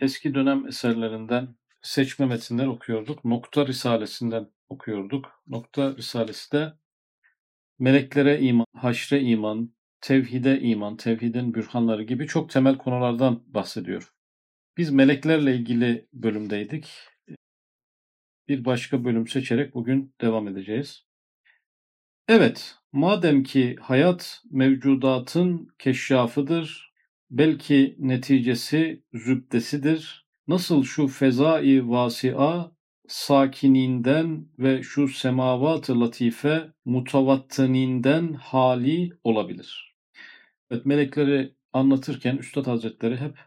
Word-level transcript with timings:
eski 0.00 0.34
dönem 0.34 0.66
eserlerinden 0.66 1.56
seçme 1.82 2.26
metinler 2.26 2.66
okuyorduk. 2.66 3.24
Nokta 3.24 3.66
Risalesinden 3.66 4.50
okuyorduk. 4.68 5.42
Nokta 5.46 5.96
Risalesi 5.96 6.52
de 6.52 6.72
meleklere 7.78 8.40
iman, 8.40 8.66
haşre 8.74 9.20
iman, 9.20 9.74
tevhide 10.00 10.60
iman, 10.60 10.96
tevhidin 10.96 11.54
bürhanları 11.54 12.02
gibi 12.02 12.26
çok 12.26 12.50
temel 12.50 12.78
konulardan 12.78 13.42
bahsediyor. 13.46 14.12
Biz 14.76 14.90
meleklerle 14.90 15.54
ilgili 15.54 16.08
bölümdeydik. 16.12 16.92
Bir 18.48 18.64
başka 18.64 19.04
bölüm 19.04 19.28
seçerek 19.28 19.74
bugün 19.74 20.14
devam 20.20 20.48
edeceğiz. 20.48 21.06
Evet, 22.28 22.74
madem 22.92 23.42
ki 23.42 23.76
hayat 23.80 24.42
mevcudatın 24.50 25.68
keşşafıdır, 25.78 26.92
belki 27.30 27.96
neticesi 27.98 29.02
zübdesidir, 29.14 30.26
nasıl 30.48 30.84
şu 30.84 31.06
fezai 31.06 31.88
vasi'a 31.88 32.72
sakininden 33.08 34.48
ve 34.58 34.82
şu 34.82 35.08
semavat-ı 35.08 36.00
latife 36.00 36.72
mutavattininden 36.84 38.32
hali 38.32 39.10
olabilir. 39.24 39.96
Evet, 40.70 40.86
melekleri 40.86 41.54
anlatırken 41.72 42.36
Üstad 42.36 42.66
Hazretleri 42.66 43.16
hep 43.16 43.38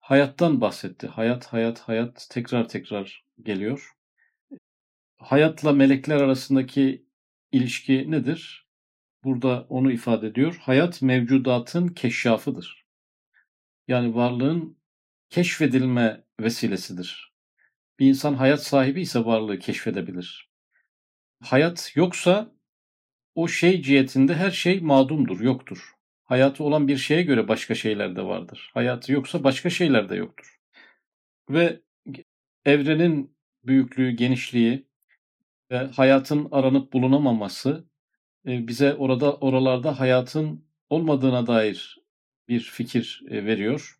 hayattan 0.00 0.60
bahsetti. 0.60 1.06
Hayat, 1.06 1.46
hayat, 1.46 1.80
hayat 1.80 2.26
tekrar 2.30 2.68
tekrar 2.68 3.24
geliyor. 3.42 3.92
Hayatla 5.16 5.72
melekler 5.72 6.16
arasındaki 6.16 7.06
ilişki 7.52 8.10
nedir? 8.10 8.66
Burada 9.24 9.66
onu 9.68 9.92
ifade 9.92 10.26
ediyor. 10.26 10.58
Hayat 10.60 11.02
mevcudatın 11.02 11.88
keşşafıdır. 11.88 12.79
Yani 13.90 14.14
varlığın 14.14 14.78
keşfedilme 15.30 16.24
vesilesidir. 16.40 17.34
Bir 17.98 18.06
insan 18.06 18.34
hayat 18.34 18.62
sahibi 18.62 19.00
ise 19.00 19.24
varlığı 19.24 19.58
keşfedebilir. 19.58 20.50
Hayat 21.40 21.92
yoksa 21.94 22.52
o 23.34 23.48
şey 23.48 23.82
cihetinde 23.82 24.34
her 24.34 24.50
şey 24.50 24.80
madumdur, 24.80 25.40
yoktur. 25.40 25.94
Hayatı 26.24 26.64
olan 26.64 26.88
bir 26.88 26.96
şeye 26.96 27.22
göre 27.22 27.48
başka 27.48 27.74
şeyler 27.74 28.16
de 28.16 28.22
vardır. 28.22 28.70
Hayatı 28.74 29.12
yoksa 29.12 29.44
başka 29.44 29.70
şeyler 29.70 30.08
de 30.08 30.16
yoktur. 30.16 30.60
Ve 31.48 31.80
evrenin 32.64 33.36
büyüklüğü, 33.64 34.10
genişliği 34.10 34.86
ve 35.70 35.78
hayatın 35.78 36.48
aranıp 36.52 36.92
bulunamaması 36.92 37.84
e, 38.46 38.68
bize 38.68 38.94
orada 38.94 39.36
oralarda 39.36 40.00
hayatın 40.00 40.64
olmadığına 40.90 41.46
dair 41.46 41.99
bir 42.50 42.60
fikir 42.60 43.22
e, 43.30 43.44
veriyor. 43.46 43.98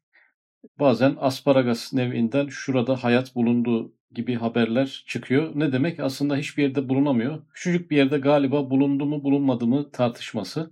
Bazen 0.79 1.17
asparagas 1.19 1.93
nevinden 1.93 2.47
şurada 2.49 3.05
hayat 3.05 3.35
bulundu 3.35 3.93
gibi 4.13 4.35
haberler 4.35 5.05
çıkıyor. 5.07 5.53
Ne 5.55 5.73
demek? 5.73 6.01
Aslında 6.01 6.37
hiçbir 6.37 6.63
yerde 6.63 6.89
bulunamıyor. 6.89 7.43
Küçücük 7.55 7.91
bir 7.91 7.97
yerde 7.97 8.19
galiba 8.19 8.71
bulundu 8.71 9.07
mu 9.07 9.25
bulunmadı 9.25 9.67
mı 9.67 9.91
tartışması. 9.91 10.71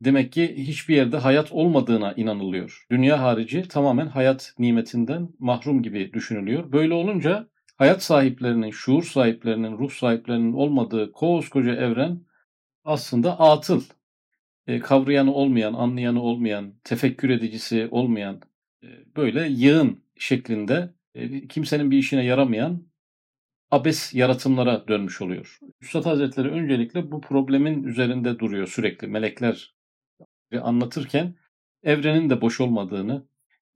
Demek 0.00 0.32
ki 0.32 0.54
hiçbir 0.56 0.96
yerde 0.96 1.16
hayat 1.16 1.52
olmadığına 1.52 2.12
inanılıyor. 2.12 2.86
Dünya 2.90 3.20
harici 3.20 3.68
tamamen 3.68 4.06
hayat 4.06 4.54
nimetinden 4.58 5.28
mahrum 5.38 5.82
gibi 5.82 6.12
düşünülüyor. 6.12 6.72
Böyle 6.72 6.94
olunca 6.94 7.48
hayat 7.76 8.02
sahiplerinin, 8.02 8.70
şuur 8.70 9.02
sahiplerinin, 9.02 9.78
ruh 9.78 9.90
sahiplerinin 9.90 10.52
olmadığı 10.52 11.12
koskoca 11.12 11.74
evren 11.74 12.20
aslında 12.84 13.40
atıl. 13.40 13.82
E, 14.66 14.78
kavrayanı 14.78 15.34
olmayan, 15.34 15.74
anlayanı 15.74 16.22
olmayan, 16.22 16.74
tefekkür 16.84 17.30
edicisi 17.30 17.88
olmayan, 17.90 18.40
e, 18.82 18.88
böyle 19.16 19.48
yığın 19.48 20.02
şeklinde 20.18 20.94
e, 21.14 21.48
kimsenin 21.48 21.90
bir 21.90 21.98
işine 21.98 22.24
yaramayan 22.24 22.86
abes 23.70 24.14
yaratımlara 24.14 24.88
dönmüş 24.88 25.22
oluyor. 25.22 25.58
Üstad 25.80 26.06
Hazretleri 26.06 26.48
öncelikle 26.48 27.12
bu 27.12 27.20
problemin 27.20 27.84
üzerinde 27.84 28.38
duruyor 28.38 28.66
sürekli. 28.66 29.08
Melekler 29.08 29.74
anlatırken 30.62 31.34
evrenin 31.82 32.30
de 32.30 32.40
boş 32.40 32.60
olmadığını, 32.60 33.26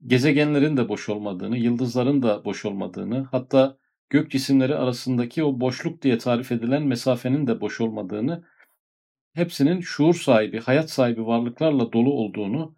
gezegenlerin 0.05 0.77
de 0.77 0.89
boş 0.89 1.09
olmadığını, 1.09 1.57
yıldızların 1.57 2.21
da 2.21 2.45
boş 2.45 2.65
olmadığını, 2.65 3.27
hatta 3.31 3.77
gök 4.09 4.31
cisimleri 4.31 4.75
arasındaki 4.75 5.43
o 5.43 5.59
boşluk 5.59 6.01
diye 6.01 6.17
tarif 6.17 6.51
edilen 6.51 6.83
mesafenin 6.83 7.47
de 7.47 7.61
boş 7.61 7.81
olmadığını, 7.81 8.43
hepsinin 9.33 9.81
şuur 9.81 10.13
sahibi, 10.13 10.59
hayat 10.59 10.89
sahibi 10.89 11.25
varlıklarla 11.25 11.93
dolu 11.93 12.13
olduğunu 12.13 12.75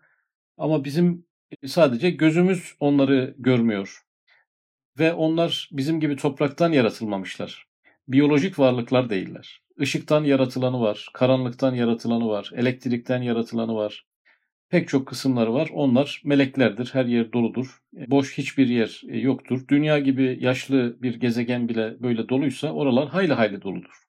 ama 0.58 0.84
bizim 0.84 1.26
sadece 1.66 2.10
gözümüz 2.10 2.76
onları 2.80 3.36
görmüyor. 3.38 4.02
Ve 5.00 5.14
onlar 5.14 5.70
bizim 5.72 6.00
gibi 6.00 6.16
topraktan 6.16 6.72
yaratılmamışlar. 6.72 7.68
Biyolojik 8.08 8.60
varlıklar 8.60 9.10
değiller. 9.10 9.62
Işıktan 9.78 10.24
yaratılanı 10.24 10.82
var, 10.82 11.10
karanlıktan 11.14 11.76
yaratılanı 11.76 12.28
var, 12.28 12.52
elektrikten 12.56 13.22
yaratılanı 13.22 13.76
var. 13.76 14.06
Pek 14.72 14.88
çok 14.88 15.08
kısımları 15.08 15.54
var. 15.54 15.70
Onlar 15.74 16.22
meleklerdir. 16.26 16.90
Her 16.94 17.06
yer 17.06 17.34
doludur. 17.34 17.82
Boş 17.94 18.38
hiçbir 18.38 18.68
yer 18.68 19.02
e, 19.10 19.18
yoktur. 19.18 19.68
Dünya 19.68 20.00
gibi 20.00 20.38
yaşlı 20.42 20.98
bir 21.02 21.20
gezegen 21.20 21.70
bile 21.70 22.04
böyle 22.04 22.30
doluysa 22.30 22.72
oralar 22.72 23.10
hayli 23.10 23.34
hayli 23.34 23.62
doludur. 23.62 24.01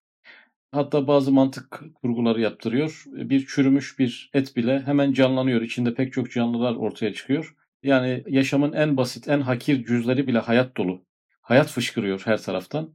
Hatta 0.72 1.06
bazı 1.06 1.32
mantık 1.32 1.80
kurguları 1.94 2.40
yaptırıyor. 2.40 3.04
Bir 3.06 3.46
çürümüş 3.46 3.98
bir 3.98 4.30
et 4.34 4.56
bile 4.56 4.80
hemen 4.80 5.12
canlanıyor. 5.12 5.62
İçinde 5.62 5.94
pek 5.94 6.12
çok 6.12 6.30
canlılar 6.30 6.74
ortaya 6.76 7.14
çıkıyor. 7.14 7.56
Yani 7.82 8.24
yaşamın 8.28 8.72
en 8.72 8.96
basit, 8.96 9.28
en 9.28 9.40
hakir 9.40 9.84
cüzleri 9.84 10.26
bile 10.26 10.38
hayat 10.38 10.76
dolu. 10.76 11.04
Hayat 11.40 11.68
fışkırıyor 11.68 12.22
her 12.24 12.42
taraftan. 12.42 12.94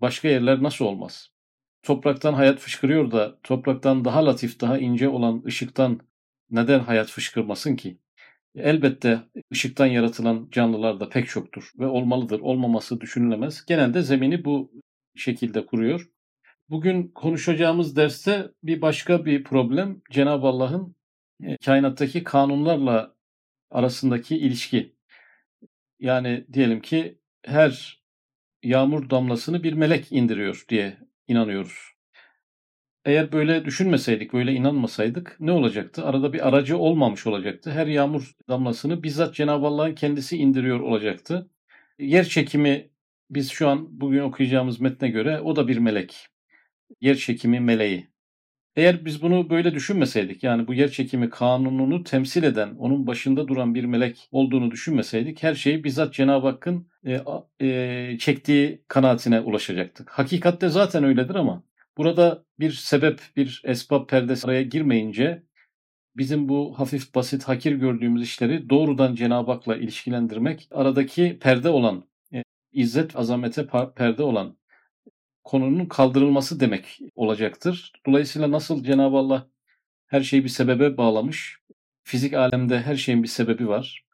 Başka 0.00 0.28
yerler 0.28 0.62
nasıl 0.62 0.84
olmaz? 0.84 1.30
Topraktan 1.82 2.34
hayat 2.34 2.58
fışkırıyor 2.58 3.10
da 3.10 3.38
topraktan 3.42 4.04
daha 4.04 4.26
latif, 4.26 4.60
daha 4.60 4.78
ince 4.78 5.08
olan 5.08 5.42
ışıktan 5.46 6.00
neden 6.50 6.80
hayat 6.80 7.10
fışkırmasın 7.10 7.76
ki? 7.76 7.98
Elbette 8.54 9.20
ışıktan 9.52 9.86
yaratılan 9.86 10.48
canlılar 10.52 11.00
da 11.00 11.08
pek 11.08 11.28
çoktur 11.28 11.72
ve 11.78 11.86
olmalıdır. 11.86 12.40
Olmaması 12.40 13.00
düşünülemez. 13.00 13.64
Genelde 13.66 14.02
zemini 14.02 14.44
bu 14.44 14.72
şekilde 15.16 15.66
kuruyor. 15.66 16.10
Bugün 16.70 17.08
konuşacağımız 17.08 17.96
derste 17.96 18.50
bir 18.62 18.82
başka 18.82 19.24
bir 19.24 19.44
problem 19.44 20.02
Cenab-ı 20.10 20.46
Allah'ın 20.46 20.96
e, 21.42 21.56
kainattaki 21.56 22.24
kanunlarla 22.24 23.14
arasındaki 23.70 24.36
ilişki. 24.36 24.94
Yani 26.00 26.46
diyelim 26.52 26.80
ki 26.80 27.18
her 27.44 28.02
yağmur 28.62 29.10
damlasını 29.10 29.62
bir 29.62 29.72
melek 29.72 30.12
indiriyor 30.12 30.64
diye 30.68 30.98
inanıyoruz. 31.28 31.92
Eğer 33.04 33.32
böyle 33.32 33.64
düşünmeseydik, 33.64 34.32
böyle 34.32 34.52
inanmasaydık 34.52 35.36
ne 35.40 35.52
olacaktı? 35.52 36.04
Arada 36.04 36.32
bir 36.32 36.48
aracı 36.48 36.78
olmamış 36.78 37.26
olacaktı. 37.26 37.70
Her 37.70 37.86
yağmur 37.86 38.34
damlasını 38.48 39.02
bizzat 39.02 39.34
Cenab-ı 39.34 39.66
Allah'ın 39.66 39.94
kendisi 39.94 40.36
indiriyor 40.36 40.80
olacaktı. 40.80 41.50
Yer 41.98 42.24
çekimi 42.24 42.90
biz 43.30 43.50
şu 43.50 43.68
an 43.68 44.00
bugün 44.00 44.20
okuyacağımız 44.20 44.80
metne 44.80 45.08
göre 45.08 45.40
o 45.40 45.56
da 45.56 45.68
bir 45.68 45.78
melek. 45.78 46.29
Yer 47.00 47.16
çekimi 47.16 47.60
meleği. 47.60 48.10
Eğer 48.76 49.04
biz 49.04 49.22
bunu 49.22 49.50
böyle 49.50 49.74
düşünmeseydik 49.74 50.42
yani 50.42 50.66
bu 50.66 50.74
yer 50.74 50.90
çekimi 50.90 51.30
kanununu 51.30 52.04
temsil 52.04 52.42
eden, 52.42 52.74
onun 52.74 53.06
başında 53.06 53.48
duran 53.48 53.74
bir 53.74 53.84
melek 53.84 54.28
olduğunu 54.30 54.70
düşünmeseydik 54.70 55.42
her 55.42 55.54
şeyi 55.54 55.84
bizzat 55.84 56.14
Cenab-ı 56.14 56.46
Hakk'ın 56.46 56.88
e, 57.06 57.20
e, 57.60 58.18
çektiği 58.18 58.84
kanaatine 58.88 59.40
ulaşacaktık. 59.40 60.10
Hakikatte 60.10 60.68
zaten 60.68 61.04
öyledir 61.04 61.34
ama 61.34 61.64
burada 61.96 62.44
bir 62.60 62.72
sebep, 62.72 63.20
bir 63.36 63.62
esbab 63.64 64.08
perdesi 64.08 64.46
araya 64.46 64.62
girmeyince 64.62 65.42
bizim 66.16 66.48
bu 66.48 66.78
hafif 66.78 67.14
basit 67.14 67.44
hakir 67.44 67.72
gördüğümüz 67.72 68.22
işleri 68.22 68.70
doğrudan 68.70 69.14
Cenab-ı 69.14 69.52
Hak'la 69.52 69.76
ilişkilendirmek 69.76 70.68
aradaki 70.70 71.38
perde 71.38 71.68
olan, 71.68 72.04
e, 72.34 72.42
izzet 72.72 73.16
azamete 73.16 73.66
perde 73.96 74.22
olan 74.22 74.56
konunun 75.44 75.86
kaldırılması 75.86 76.60
demek 76.60 76.98
olacaktır. 77.14 77.92
Dolayısıyla 78.06 78.50
nasıl 78.50 78.84
Cenab-ı 78.84 79.16
Allah 79.16 79.46
her 80.06 80.20
şeyi 80.22 80.44
bir 80.44 80.48
sebebe 80.48 80.96
bağlamış, 80.96 81.58
fizik 82.02 82.34
alemde 82.34 82.80
her 82.80 82.96
şeyin 82.96 83.22
bir 83.22 83.28
sebebi 83.28 83.68
var 83.68 84.04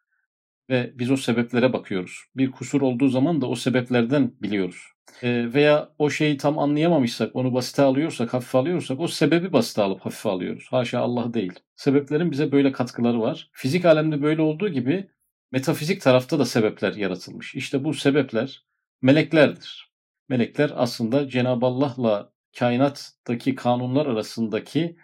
ve 0.70 0.92
biz 0.94 1.10
o 1.10 1.16
sebeplere 1.16 1.72
bakıyoruz. 1.72 2.24
Bir 2.36 2.50
kusur 2.50 2.80
olduğu 2.80 3.08
zaman 3.08 3.40
da 3.40 3.46
o 3.48 3.54
sebeplerden 3.54 4.32
biliyoruz. 4.42 4.86
E, 5.22 5.54
veya 5.54 5.88
o 5.98 6.10
şeyi 6.10 6.36
tam 6.36 6.58
anlayamamışsak, 6.58 7.36
onu 7.36 7.54
basite 7.54 7.82
alıyorsak, 7.82 8.34
hafife 8.34 8.58
alıyorsak 8.58 9.00
o 9.00 9.08
sebebi 9.08 9.52
basite 9.52 9.82
alıp 9.82 10.00
hafife 10.00 10.28
alıyoruz. 10.28 10.66
Haşa 10.70 11.00
Allah 11.00 11.34
değil. 11.34 11.52
Sebeplerin 11.76 12.30
bize 12.30 12.52
böyle 12.52 12.72
katkıları 12.72 13.20
var. 13.20 13.50
Fizik 13.52 13.84
alemde 13.84 14.22
böyle 14.22 14.42
olduğu 14.42 14.68
gibi 14.68 15.08
metafizik 15.52 16.02
tarafta 16.02 16.38
da 16.38 16.44
sebepler 16.44 16.94
yaratılmış. 16.94 17.54
İşte 17.54 17.84
bu 17.84 17.94
sebepler 17.94 18.64
meleklerdir. 19.02 19.85
Melekler 20.28 20.72
aslında 20.74 21.28
Cenab-ı 21.28 21.66
Allah'la 21.66 22.32
kainattaki 22.58 23.54
kanunlar 23.54 24.06
arasındaki 24.06 24.96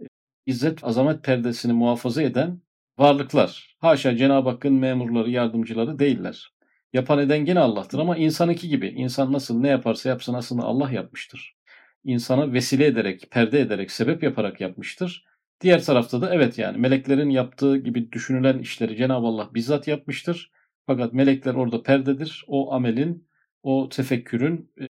e, 0.00 0.04
izzet, 0.46 0.84
azamet 0.84 1.24
perdesini 1.24 1.72
muhafaza 1.72 2.22
eden 2.22 2.60
varlıklar. 2.98 3.76
Haşa 3.78 4.16
Cenab-ı 4.16 4.48
Hakk'ın 4.48 4.74
memurları, 4.74 5.30
yardımcıları 5.30 5.98
değiller. 5.98 6.52
Yapan 6.92 7.18
eden 7.18 7.44
gene 7.44 7.60
Allah'tır 7.60 7.98
ama 7.98 8.16
insanınki 8.16 8.68
gibi. 8.68 8.88
İnsan 8.88 9.32
nasıl 9.32 9.60
ne 9.60 9.68
yaparsa 9.68 10.08
yapsın 10.08 10.34
aslında 10.34 10.62
Allah 10.62 10.90
yapmıştır. 10.90 11.56
İnsana 12.04 12.52
vesile 12.52 12.86
ederek, 12.86 13.30
perde 13.30 13.60
ederek, 13.60 13.90
sebep 13.90 14.22
yaparak 14.22 14.60
yapmıştır. 14.60 15.24
Diğer 15.60 15.82
tarafta 15.84 16.22
da 16.22 16.34
evet 16.34 16.58
yani 16.58 16.78
meleklerin 16.78 17.30
yaptığı 17.30 17.76
gibi 17.76 18.12
düşünülen 18.12 18.58
işleri 18.58 18.96
Cenab-ı 18.96 19.26
Allah 19.26 19.50
bizzat 19.54 19.88
yapmıştır. 19.88 20.50
Fakat 20.86 21.12
melekler 21.12 21.54
orada 21.54 21.82
perdedir. 21.82 22.44
O 22.46 22.72
amelin, 22.72 23.28
o 23.62 23.88
tefekkürün 23.88 24.72
e, 24.80 24.88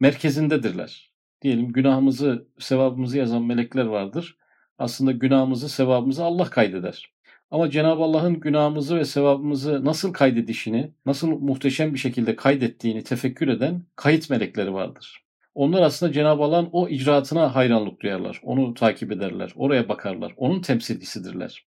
merkezindedirler. 0.00 1.12
Diyelim 1.42 1.72
günahımızı, 1.72 2.48
sevabımızı 2.58 3.18
yazan 3.18 3.42
melekler 3.42 3.84
vardır. 3.84 4.36
Aslında 4.78 5.12
günahımızı, 5.12 5.68
sevabımızı 5.68 6.24
Allah 6.24 6.50
kaydeder. 6.50 7.12
Ama 7.50 7.70
Cenab-ı 7.70 8.02
Allah'ın 8.02 8.40
günahımızı 8.40 8.96
ve 8.96 9.04
sevabımızı 9.04 9.84
nasıl 9.84 10.12
kaydedişini, 10.12 10.92
nasıl 11.06 11.28
muhteşem 11.28 11.94
bir 11.94 11.98
şekilde 11.98 12.36
kaydettiğini 12.36 13.04
tefekkür 13.04 13.48
eden 13.48 13.84
kayıt 13.96 14.30
melekleri 14.30 14.74
vardır. 14.74 15.24
Onlar 15.54 15.82
aslında 15.82 16.12
Cenab-ı 16.12 16.42
Allah'ın 16.42 16.68
o 16.72 16.88
icraatına 16.88 17.54
hayranlık 17.54 18.00
duyarlar. 18.00 18.40
Onu 18.42 18.74
takip 18.74 19.12
ederler, 19.12 19.52
oraya 19.56 19.88
bakarlar. 19.88 20.34
Onun 20.36 20.60
temsilcisidirler. 20.60 21.66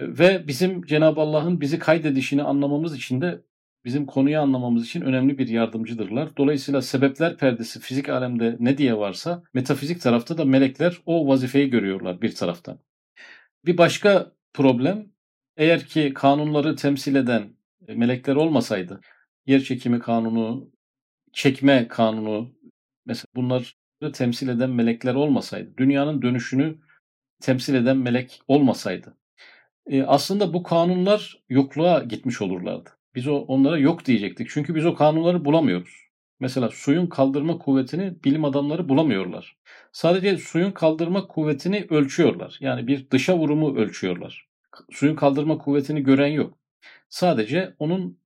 Ve 0.00 0.48
bizim 0.48 0.82
Cenab-ı 0.82 1.20
Allah'ın 1.20 1.60
bizi 1.60 1.78
kaydedişini 1.78 2.42
anlamamız 2.42 2.96
için 2.96 3.20
de 3.20 3.42
bizim 3.84 4.06
konuyu 4.06 4.40
anlamamız 4.40 4.86
için 4.86 5.00
önemli 5.00 5.38
bir 5.38 5.48
yardımcıdırlar. 5.48 6.36
Dolayısıyla 6.36 6.82
sebepler 6.82 7.36
perdesi 7.36 7.80
fizik 7.80 8.08
alemde 8.08 8.56
ne 8.60 8.78
diye 8.78 8.96
varsa 8.98 9.42
metafizik 9.54 10.00
tarafta 10.00 10.38
da 10.38 10.44
melekler 10.44 10.98
o 11.06 11.28
vazifeyi 11.28 11.70
görüyorlar 11.70 12.22
bir 12.22 12.34
taraftan. 12.34 12.78
Bir 13.66 13.78
başka 13.78 14.32
problem 14.52 15.06
eğer 15.56 15.84
ki 15.84 16.12
kanunları 16.14 16.76
temsil 16.76 17.14
eden 17.14 17.56
e, 17.88 17.94
melekler 17.94 18.36
olmasaydı 18.36 19.00
yer 19.46 19.60
çekimi 19.60 19.98
kanunu, 19.98 20.70
çekme 21.32 21.88
kanunu 21.88 22.54
mesela 23.06 23.26
bunları 23.36 23.64
temsil 24.12 24.48
eden 24.48 24.70
melekler 24.70 25.14
olmasaydı, 25.14 25.76
dünyanın 25.76 26.22
dönüşünü 26.22 26.78
temsil 27.40 27.74
eden 27.74 27.96
melek 27.96 28.40
olmasaydı 28.48 29.16
e, 29.86 30.02
aslında 30.02 30.54
bu 30.54 30.62
kanunlar 30.62 31.42
yokluğa 31.48 32.02
gitmiş 32.02 32.42
olurlardı. 32.42 32.90
Biz 33.14 33.28
o 33.28 33.34
onlara 33.34 33.78
yok 33.78 34.04
diyecektik. 34.04 34.48
Çünkü 34.50 34.74
biz 34.74 34.86
o 34.86 34.94
kanunları 34.94 35.44
bulamıyoruz. 35.44 36.02
Mesela 36.40 36.68
suyun 36.70 37.06
kaldırma 37.06 37.58
kuvvetini 37.58 38.24
bilim 38.24 38.44
adamları 38.44 38.88
bulamıyorlar. 38.88 39.56
Sadece 39.92 40.38
suyun 40.38 40.70
kaldırma 40.70 41.26
kuvvetini 41.28 41.86
ölçüyorlar. 41.90 42.56
Yani 42.60 42.86
bir 42.86 43.10
dışa 43.10 43.38
vurumu 43.38 43.76
ölçüyorlar. 43.76 44.48
Suyun 44.90 45.16
kaldırma 45.16 45.58
kuvvetini 45.58 46.02
gören 46.02 46.26
yok. 46.26 46.58
Sadece 47.08 47.74
onun 47.78 48.18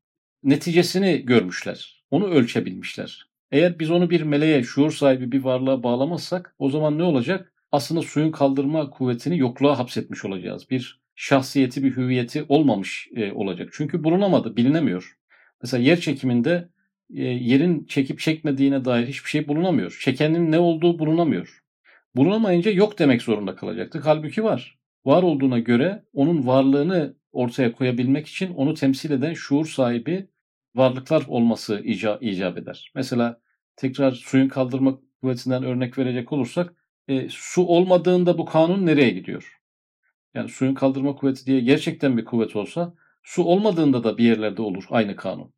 neticesini 0.42 1.24
görmüşler. 1.24 2.04
Onu 2.10 2.26
ölçebilmişler. 2.26 3.28
Eğer 3.50 3.78
biz 3.78 3.90
onu 3.90 4.10
bir 4.10 4.22
meleğe, 4.22 4.62
şuur 4.62 4.90
sahibi 4.90 5.32
bir 5.32 5.44
varlığa 5.44 5.82
bağlamazsak 5.82 6.54
o 6.58 6.70
zaman 6.70 6.98
ne 6.98 7.02
olacak? 7.02 7.52
Aslında 7.72 8.02
suyun 8.02 8.30
kaldırma 8.30 8.90
kuvvetini 8.90 9.38
yokluğa 9.38 9.78
hapsetmiş 9.78 10.24
olacağız. 10.24 10.70
Bir 10.70 11.00
şahsiyeti, 11.16 11.82
bir 11.84 11.96
hüviyeti 11.96 12.44
olmamış 12.48 13.08
e, 13.16 13.32
olacak. 13.32 13.68
Çünkü 13.72 14.04
bulunamadı, 14.04 14.56
bilinemiyor. 14.56 15.16
Mesela 15.62 15.82
yer 15.82 16.00
çekiminde 16.00 16.68
e, 17.14 17.22
yerin 17.22 17.84
çekip 17.84 18.18
çekmediğine 18.18 18.84
dair 18.84 19.06
hiçbir 19.06 19.30
şey 19.30 19.48
bulunamıyor. 19.48 19.98
Çekenin 20.02 20.52
ne 20.52 20.58
olduğu 20.58 20.98
bulunamıyor. 20.98 21.62
Bulunamayınca 22.16 22.70
yok 22.70 22.98
demek 22.98 23.22
zorunda 23.22 23.56
kalacaktık. 23.56 24.06
Halbuki 24.06 24.44
var. 24.44 24.78
Var 25.04 25.22
olduğuna 25.22 25.58
göre 25.58 26.04
onun 26.12 26.46
varlığını 26.46 27.16
ortaya 27.32 27.72
koyabilmek 27.72 28.26
için 28.26 28.54
onu 28.54 28.74
temsil 28.74 29.10
eden 29.10 29.34
şuur 29.34 29.66
sahibi 29.66 30.28
varlıklar 30.74 31.24
olması 31.28 31.80
icap, 31.84 32.22
icap 32.22 32.58
eder. 32.58 32.92
Mesela 32.94 33.40
tekrar 33.76 34.12
suyun 34.12 34.48
kaldırma 34.48 34.98
kuvvetinden 35.20 35.62
örnek 35.62 35.98
verecek 35.98 36.32
olursak 36.32 36.74
e, 37.08 37.28
su 37.30 37.66
olmadığında 37.66 38.38
bu 38.38 38.44
kanun 38.44 38.86
nereye 38.86 39.10
gidiyor? 39.10 39.55
Yani 40.36 40.48
suyun 40.48 40.74
kaldırma 40.74 41.16
kuvveti 41.16 41.46
diye 41.46 41.60
gerçekten 41.60 42.16
bir 42.16 42.24
kuvvet 42.24 42.56
olsa 42.56 42.94
su 43.22 43.42
olmadığında 43.44 44.04
da 44.04 44.18
bir 44.18 44.24
yerlerde 44.24 44.62
olur 44.62 44.84
aynı 44.90 45.16
kanun. 45.16 45.52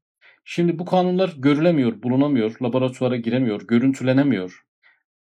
Şimdi 0.45 0.79
bu 0.79 0.85
kanunlar 0.85 1.35
görülemiyor, 1.37 2.03
bulunamıyor, 2.03 2.57
laboratuvara 2.63 3.17
giremiyor, 3.17 3.63
görüntülenemiyor. 3.67 4.65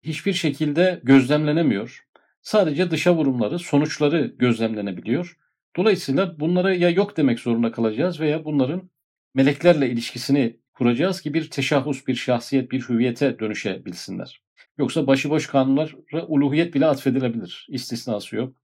Hiçbir 0.03 0.33
şekilde 0.33 1.01
gözlemlenemiyor. 1.05 2.07
Sadece 2.43 2.91
dışa 2.91 3.17
vurumları, 3.17 3.59
sonuçları 3.59 4.35
gözlemlenebiliyor. 4.39 5.37
Dolayısıyla 5.77 6.41
bunlara 6.41 6.75
ya 6.75 6.91
yok 6.91 7.17
demek 7.17 7.41
zorunda 7.41 7.73
kalacağız 7.73 8.21
veya 8.21 8.45
bunların 8.45 8.91
meleklerle 9.35 9.91
ilişkisini 9.91 10.61
kuracağız 10.73 11.21
ki 11.21 11.35
bir 11.35 11.51
teşahhus, 11.51 12.07
bir 12.07 12.15
şahsiyet, 12.15 12.71
bir 12.71 12.81
hüviyete 12.81 13.39
dönüşebilsinler. 13.39 14.43
Yoksa 14.79 15.07
başıboş 15.07 15.47
kanunlara 15.47 16.27
uluhiyet 16.27 16.75
bile 16.75 16.87
atfedilebilir. 16.87 17.67
İstisnası 17.71 18.37
yok. 18.37 18.64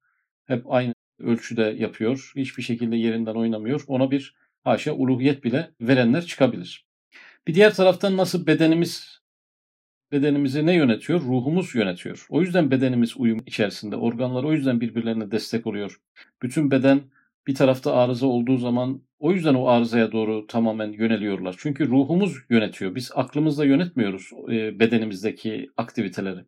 Hep 0.51 0.73
aynı 0.73 0.95
ölçüde 1.19 1.63
yapıyor. 1.63 2.33
Hiçbir 2.37 2.63
şekilde 2.63 2.97
yerinden 2.97 3.35
oynamıyor. 3.35 3.85
Ona 3.87 4.11
bir 4.11 4.35
haşa 4.65 4.93
uluhiyet 4.93 5.45
bile 5.45 5.71
verenler 5.81 6.27
çıkabilir. 6.27 6.87
Bir 7.47 7.55
diğer 7.55 7.75
taraftan 7.75 8.17
nasıl 8.17 8.47
bedenimiz 8.47 9.21
bedenimizi 10.13 10.67
ne 10.67 10.75
yönetiyor? 10.75 11.21
Ruhumuz 11.21 11.75
yönetiyor. 11.75 12.27
O 12.29 12.41
yüzden 12.41 12.71
bedenimiz 12.71 13.17
uyum 13.17 13.43
içerisinde. 13.47 13.97
Organlar 13.97 14.45
o 14.45 14.53
yüzden 14.53 14.81
birbirlerine 14.81 15.31
destek 15.31 15.67
oluyor. 15.67 16.01
Bütün 16.43 16.71
beden 16.71 17.01
bir 17.47 17.55
tarafta 17.55 17.95
arıza 17.95 18.27
olduğu 18.27 18.57
zaman 18.57 19.03
o 19.19 19.33
yüzden 19.33 19.55
o 19.55 19.67
arızaya 19.67 20.13
doğru 20.13 20.47
tamamen 20.47 20.93
yöneliyorlar. 20.93 21.55
Çünkü 21.59 21.89
ruhumuz 21.89 22.37
yönetiyor. 22.51 22.95
Biz 22.95 23.13
aklımızla 23.15 23.65
yönetmiyoruz 23.65 24.31
e, 24.53 24.81
bedenimizdeki 24.81 25.71
aktiviteleri. 25.77 26.45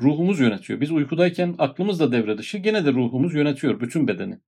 Ruhumuz 0.00 0.40
yönetiyor. 0.40 0.80
Biz 0.80 0.90
uykudayken 0.90 1.54
aklımız 1.58 2.00
da 2.00 2.12
devre 2.12 2.38
dışı. 2.38 2.58
Gene 2.58 2.84
de 2.84 2.92
ruhumuz 2.92 3.34
yönetiyor 3.34 3.80
bütün 3.80 4.08
bedeni. 4.08 4.38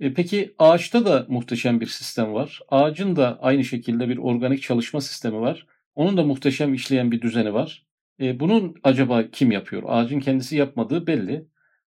E 0.00 0.14
peki 0.14 0.54
ağaçta 0.58 1.06
da 1.06 1.26
muhteşem 1.28 1.80
bir 1.80 1.86
sistem 1.86 2.34
var. 2.34 2.60
Ağacın 2.68 3.16
da 3.16 3.38
aynı 3.42 3.64
şekilde 3.64 4.08
bir 4.08 4.18
organik 4.18 4.62
çalışma 4.62 5.00
sistemi 5.00 5.40
var. 5.40 5.66
Onun 5.94 6.16
da 6.16 6.24
muhteşem 6.24 6.74
işleyen 6.74 7.12
bir 7.12 7.20
düzeni 7.20 7.54
var. 7.54 7.86
E 8.20 8.40
bunun 8.40 8.74
acaba 8.82 9.30
kim 9.30 9.50
yapıyor? 9.50 9.82
Ağacın 9.86 10.20
kendisi 10.20 10.56
yapmadığı 10.56 11.06
belli. 11.06 11.46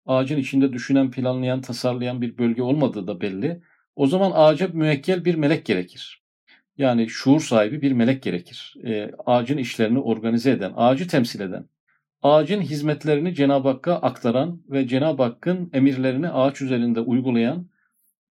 Ağacın 0.05 0.37
içinde 0.37 0.73
düşünen, 0.73 1.11
planlayan, 1.11 1.61
tasarlayan 1.61 2.21
bir 2.21 2.37
bölge 2.37 2.61
olmadığı 2.61 3.07
da 3.07 3.21
belli. 3.21 3.61
O 3.95 4.07
zaman 4.07 4.31
ağaca 4.35 4.67
müekkel 4.67 5.25
bir 5.25 5.35
melek 5.35 5.65
gerekir. 5.65 6.23
Yani 6.77 7.09
şuur 7.09 7.41
sahibi 7.41 7.81
bir 7.81 7.91
melek 7.91 8.23
gerekir. 8.23 8.75
E, 8.85 9.11
ağacın 9.25 9.57
işlerini 9.57 9.99
organize 9.99 10.51
eden, 10.51 10.73
ağacı 10.75 11.07
temsil 11.07 11.39
eden 11.39 11.65
ağacın 12.23 12.61
hizmetlerini 12.61 13.35
Cenab-ı 13.35 13.67
Hakk'a 13.67 13.95
aktaran 13.95 14.61
ve 14.69 14.87
Cenab-ı 14.87 15.23
Hakk'ın 15.23 15.69
emirlerini 15.73 16.29
ağaç 16.29 16.61
üzerinde 16.61 16.99
uygulayan 17.01 17.69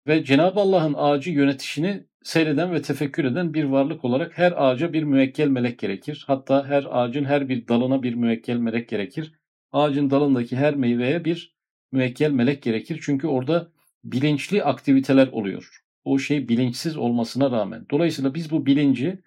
ve 0.07 0.23
Cenab-ı 0.23 0.59
Allah'ın 0.59 0.95
ağacı 0.97 1.31
yönetişini 1.31 2.03
seyreden 2.23 2.73
ve 2.73 2.81
tefekkür 2.81 3.25
eden 3.25 3.53
bir 3.53 3.63
varlık 3.63 4.05
olarak 4.05 4.37
her 4.37 4.53
ağaca 4.57 4.93
bir 4.93 5.03
müekkel 5.03 5.47
melek 5.47 5.79
gerekir. 5.79 6.23
Hatta 6.27 6.67
her 6.67 6.85
ağacın 6.89 7.25
her 7.25 7.49
bir 7.49 7.67
dalına 7.67 8.03
bir 8.03 8.13
müekkel 8.13 8.57
melek 8.57 8.89
gerekir. 8.89 9.31
Ağacın 9.71 10.09
dalındaki 10.09 10.57
her 10.57 10.75
meyveye 10.75 11.25
bir 11.25 11.55
müekkel 11.91 12.31
melek 12.31 12.61
gerekir. 12.63 12.99
Çünkü 13.01 13.27
orada 13.27 13.71
bilinçli 14.03 14.63
aktiviteler 14.63 15.27
oluyor. 15.27 15.83
O 16.03 16.19
şey 16.19 16.49
bilinçsiz 16.49 16.97
olmasına 16.97 17.51
rağmen. 17.51 17.85
Dolayısıyla 17.91 18.33
biz 18.33 18.51
bu 18.51 18.65
bilinci 18.65 19.19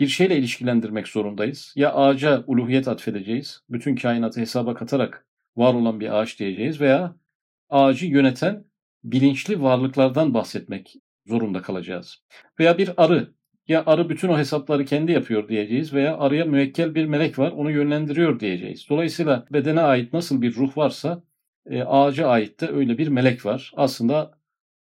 bir 0.00 0.06
şeyle 0.08 0.36
ilişkilendirmek 0.36 1.08
zorundayız. 1.08 1.72
Ya 1.76 1.94
ağaca 1.94 2.44
uluhiyet 2.46 2.88
atfedeceğiz. 2.88 3.62
Bütün 3.70 3.96
kainatı 3.96 4.40
hesaba 4.40 4.74
katarak 4.74 5.26
var 5.56 5.74
olan 5.74 6.00
bir 6.00 6.18
ağaç 6.18 6.38
diyeceğiz 6.38 6.80
veya 6.80 7.16
ağacı 7.70 8.06
yöneten 8.06 8.64
bilinçli 9.04 9.62
varlıklardan 9.62 10.34
bahsetmek 10.34 10.94
zorunda 11.26 11.62
kalacağız. 11.62 12.22
Veya 12.60 12.78
bir 12.78 12.90
arı. 12.96 13.32
Ya 13.68 13.82
arı 13.86 14.08
bütün 14.08 14.28
o 14.28 14.38
hesapları 14.38 14.84
kendi 14.84 15.12
yapıyor 15.12 15.48
diyeceğiz 15.48 15.92
veya 15.92 16.18
arıya 16.18 16.44
müekkel 16.44 16.94
bir 16.94 17.06
melek 17.06 17.38
var 17.38 17.52
onu 17.52 17.70
yönlendiriyor 17.70 18.40
diyeceğiz. 18.40 18.86
Dolayısıyla 18.90 19.46
bedene 19.52 19.80
ait 19.80 20.12
nasıl 20.12 20.42
bir 20.42 20.54
ruh 20.54 20.76
varsa 20.76 21.22
e, 21.70 21.82
ağaca 21.82 22.28
ait 22.28 22.60
de 22.60 22.68
öyle 22.68 22.98
bir 22.98 23.08
melek 23.08 23.46
var. 23.46 23.72
Aslında 23.76 24.38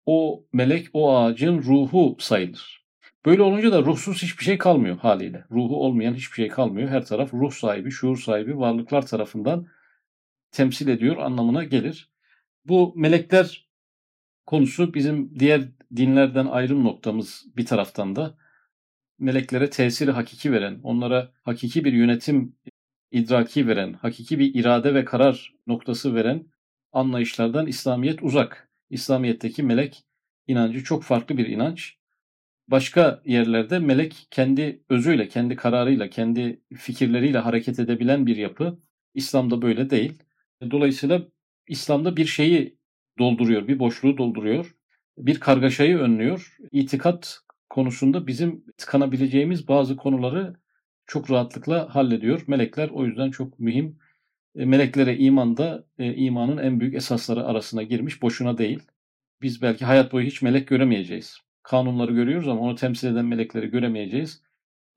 o 0.06 0.44
melek 0.54 0.88
o 0.94 1.18
ağacın 1.18 1.62
ruhu 1.62 2.16
sayılır. 2.20 2.79
Böyle 3.26 3.42
olunca 3.42 3.72
da 3.72 3.82
ruhsuz 3.82 4.24
hiçbir 4.24 4.44
şey 4.44 4.58
kalmıyor 4.58 4.98
haliyle. 4.98 5.46
Ruhu 5.52 5.84
olmayan 5.86 6.14
hiçbir 6.14 6.36
şey 6.36 6.48
kalmıyor. 6.48 6.90
Her 6.90 7.06
taraf 7.06 7.34
ruh 7.34 7.52
sahibi, 7.52 7.92
şuur 7.92 8.18
sahibi 8.18 8.58
varlıklar 8.58 9.06
tarafından 9.06 9.68
temsil 10.52 10.88
ediyor 10.88 11.18
anlamına 11.18 11.64
gelir. 11.64 12.10
Bu 12.66 12.94
melekler 12.96 13.68
konusu 14.46 14.94
bizim 14.94 15.40
diğer 15.40 15.70
dinlerden 15.96 16.46
ayrım 16.46 16.84
noktamız 16.84 17.46
bir 17.58 17.66
taraftan 17.66 18.16
da 18.16 18.38
meleklere 19.20 19.70
tesiri 19.70 20.12
hakiki 20.12 20.52
veren, 20.52 20.80
onlara 20.84 21.32
hakiki 21.44 21.86
bir 21.86 21.94
yönetim 21.94 22.56
idraki 23.12 23.68
veren, 23.68 23.94
hakiki 23.94 24.40
bir 24.40 24.56
irade 24.56 24.94
ve 24.94 25.06
karar 25.06 25.56
noktası 25.68 26.16
veren 26.16 26.46
anlayışlardan 26.92 27.68
İslamiyet 27.68 28.24
uzak. 28.24 28.70
İslamiyet'teki 28.90 29.64
melek 29.64 30.04
inancı 30.48 30.84
çok 30.84 31.04
farklı 31.04 31.38
bir 31.38 31.48
inanç. 31.48 31.99
Başka 32.72 33.22
yerlerde 33.26 33.80
melek 33.80 34.28
kendi 34.32 34.84
özüyle, 34.90 35.28
kendi 35.28 35.56
kararıyla, 35.56 36.10
kendi 36.10 36.62
fikirleriyle 36.76 37.38
hareket 37.38 37.80
edebilen 37.80 38.26
bir 38.26 38.38
yapı. 38.38 38.80
İslam'da 39.14 39.62
böyle 39.62 39.90
değil. 39.90 40.24
Dolayısıyla 40.72 41.28
İslam'da 41.68 42.18
bir 42.18 42.26
şeyi 42.26 42.78
dolduruyor, 43.20 43.68
bir 43.68 43.80
boşluğu 43.80 44.18
dolduruyor, 44.18 44.76
bir 45.18 45.40
kargaşayı 45.40 45.98
önlüyor. 45.98 46.58
İtikat 46.72 47.40
konusunda 47.70 48.28
bizim 48.28 48.66
tıkanabileceğimiz 48.78 49.68
bazı 49.68 49.96
konuları 49.96 50.56
çok 51.08 51.32
rahatlıkla 51.32 51.96
hallediyor. 51.96 52.44
Melekler 52.48 52.90
o 52.90 53.06
yüzden 53.06 53.32
çok 53.32 53.60
mühim. 53.60 54.00
E, 54.56 54.66
meleklere 54.66 55.18
iman 55.18 55.58
da 55.58 55.86
e, 56.00 56.16
imanın 56.16 56.58
en 56.58 56.80
büyük 56.80 56.96
esasları 56.96 57.46
arasına 57.46 57.84
girmiş. 57.84 58.22
Boşuna 58.22 58.58
değil. 58.58 58.80
Biz 59.42 59.62
belki 59.62 59.86
hayat 59.86 60.12
boyu 60.14 60.26
hiç 60.26 60.42
melek 60.42 60.68
göremeyeceğiz. 60.68 61.49
Kanunları 61.70 62.12
görüyoruz 62.12 62.48
ama 62.48 62.62
onu 62.62 62.76
temsil 62.76 63.08
eden 63.08 63.26
melekleri 63.26 63.68
göremeyeceğiz. 63.68 64.42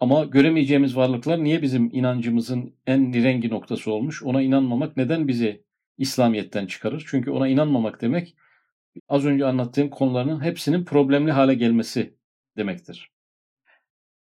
Ama 0.01 0.25
göremeyeceğimiz 0.25 0.97
varlıklar 0.97 1.45
niye 1.45 1.63
bizim 1.63 1.91
inancımızın 1.93 2.75
en 2.87 3.13
nirengi 3.13 3.51
noktası 3.51 3.93
olmuş? 3.93 4.23
Ona 4.23 4.43
inanmamak 4.43 4.97
neden 4.97 5.29
bizi 5.29 5.65
İslamiyet'ten 5.99 6.67
çıkarır? 6.67 7.05
Çünkü 7.07 7.31
ona 7.31 7.49
inanmamak 7.49 8.01
demek 8.01 8.37
az 9.09 9.27
önce 9.27 9.47
anlattığım 9.47 9.91
konuların 9.91 10.45
hepsinin 10.45 10.85
problemli 10.85 11.33
hale 11.33 11.55
gelmesi 11.55 12.15
demektir. 12.57 13.11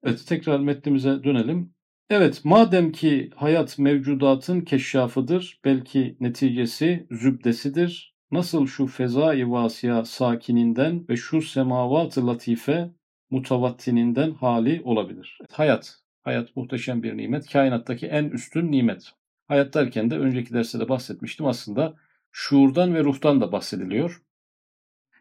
Evet 0.03 0.25
tekrar 0.27 0.59
metnimize 0.59 1.23
dönelim. 1.23 1.73
Evet 2.09 2.41
madem 2.43 2.91
ki 2.91 3.29
hayat 3.35 3.79
mevcudatın 3.79 4.61
keşşafıdır, 4.61 5.59
belki 5.65 6.17
neticesi 6.19 7.07
zübdesidir. 7.11 8.14
Nasıl 8.31 8.67
şu 8.67 8.87
fezai 8.87 9.51
vasiya 9.51 10.05
sakininden 10.05 11.05
ve 11.09 11.17
şu 11.17 11.41
semavat-ı 11.41 12.27
latife 12.27 12.91
mutavattininden 13.29 14.31
hali 14.31 14.81
olabilir. 14.83 15.39
Hayat, 15.51 15.99
hayat 16.23 16.55
muhteşem 16.55 17.03
bir 17.03 17.17
nimet. 17.17 17.51
Kainattaki 17.51 18.07
en 18.07 18.23
üstün 18.23 18.71
nimet. 18.71 19.11
Hayat 19.47 19.73
derken 19.73 20.11
de 20.11 20.17
önceki 20.17 20.53
derste 20.53 20.79
de 20.79 20.89
bahsetmiştim 20.89 21.45
aslında 21.45 21.95
şuurdan 22.31 22.93
ve 22.93 23.03
ruhtan 23.03 23.41
da 23.41 23.51
bahsediliyor. 23.51 24.21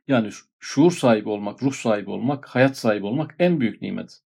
Yani 0.09 0.31
şuur 0.59 0.93
sahibi 0.93 1.29
olmak, 1.29 1.63
ruh 1.63 1.73
sahibi 1.73 2.11
olmak, 2.11 2.47
hayat 2.47 2.77
sahibi 2.77 3.07
olmak 3.07 3.37
en 3.39 3.61
büyük 3.61 3.83
nimet. 3.83 4.21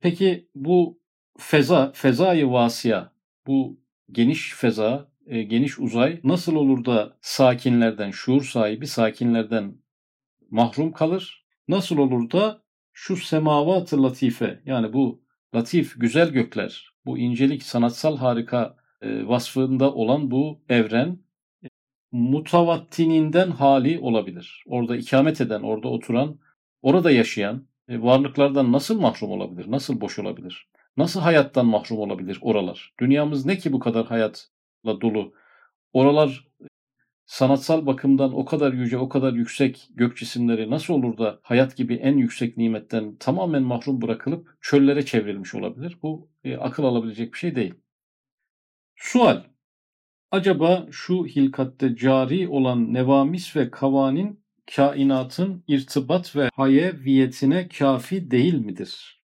Peki 0.00 0.48
bu 0.54 1.00
feza, 1.38 1.92
fezayı 1.94 2.50
vasiya, 2.50 3.12
bu 3.46 3.80
geniş 4.12 4.54
feza, 4.54 5.11
e, 5.26 5.42
geniş 5.42 5.78
uzay 5.78 6.20
nasıl 6.24 6.54
olur 6.54 6.84
da 6.84 7.16
sakinlerden, 7.20 8.10
şuur 8.10 8.44
sahibi 8.44 8.86
sakinlerden 8.86 9.74
mahrum 10.50 10.92
kalır? 10.92 11.46
Nasıl 11.68 11.98
olur 11.98 12.30
da 12.30 12.62
şu 12.92 13.16
semavat-ı 13.16 14.02
latife 14.02 14.62
yani 14.64 14.92
bu 14.92 15.22
latif, 15.54 16.00
güzel 16.00 16.30
gökler, 16.30 16.94
bu 17.06 17.18
incelik, 17.18 17.62
sanatsal 17.62 18.16
harika 18.16 18.76
e, 19.02 19.26
vasfında 19.28 19.94
olan 19.94 20.30
bu 20.30 20.62
evren 20.68 21.18
mutavattininden 22.12 23.50
hali 23.50 23.98
olabilir. 23.98 24.64
Orada 24.66 24.96
ikamet 24.96 25.40
eden, 25.40 25.62
orada 25.62 25.88
oturan, 25.88 26.38
orada 26.82 27.10
yaşayan 27.10 27.66
e, 27.88 28.02
varlıklardan 28.02 28.72
nasıl 28.72 29.00
mahrum 29.00 29.30
olabilir? 29.30 29.70
Nasıl 29.70 30.00
boş 30.00 30.18
olabilir? 30.18 30.68
Nasıl 30.96 31.20
hayattan 31.20 31.66
mahrum 31.66 31.98
olabilir 31.98 32.38
oralar? 32.42 32.94
Dünyamız 33.00 33.46
ne 33.46 33.58
ki 33.58 33.72
bu 33.72 33.78
kadar 33.78 34.06
hayatla 34.06 34.52
dolu? 34.84 35.34
Oralar 35.92 36.48
sanatsal 37.26 37.86
bakımdan 37.86 38.32
o 38.32 38.44
kadar 38.44 38.72
yüce, 38.72 38.98
o 38.98 39.08
kadar 39.08 39.32
yüksek 39.32 39.88
gök 39.94 40.16
cisimleri 40.16 40.70
nasıl 40.70 40.94
olur 40.94 41.18
da 41.18 41.40
hayat 41.42 41.76
gibi 41.76 41.94
en 41.94 42.16
yüksek 42.16 42.56
nimetten 42.56 43.16
tamamen 43.16 43.62
mahrum 43.62 44.02
bırakılıp 44.02 44.56
çöllere 44.60 45.06
çevrilmiş 45.06 45.54
olabilir? 45.54 45.98
Bu 46.02 46.30
e, 46.44 46.56
akıl 46.56 46.84
alabilecek 46.84 47.32
bir 47.32 47.38
şey 47.38 47.54
değil. 47.54 47.74
Sual 48.96 49.42
Acaba 50.32 50.86
şu 50.90 51.26
hilkatte 51.26 51.96
cari 51.96 52.48
olan 52.48 52.94
nevamis 52.94 53.56
ve 53.56 53.70
kavanin 53.70 54.44
kainatın 54.76 55.64
irtibat 55.68 56.36
ve 56.36 56.50
hayeviyetine 56.54 57.68
kafi 57.68 58.30
değil 58.30 58.54
midir? 58.54 59.22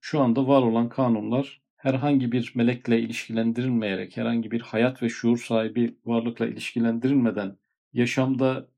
Şu 0.00 0.20
anda 0.20 0.46
var 0.46 0.62
olan 0.62 0.88
kanunlar 0.88 1.62
herhangi 1.84 2.32
bir 2.32 2.52
melekle 2.54 3.00
ilişkilendirilmeyerek, 3.00 4.16
herhangi 4.16 4.50
bir 4.50 4.60
hayat 4.60 5.02
ve 5.02 5.08
şuur 5.08 5.38
sahibi 5.38 5.98
varlıkla 6.04 6.46
ilişkilendirilmeden 6.46 7.56
yaşamda 7.92 8.68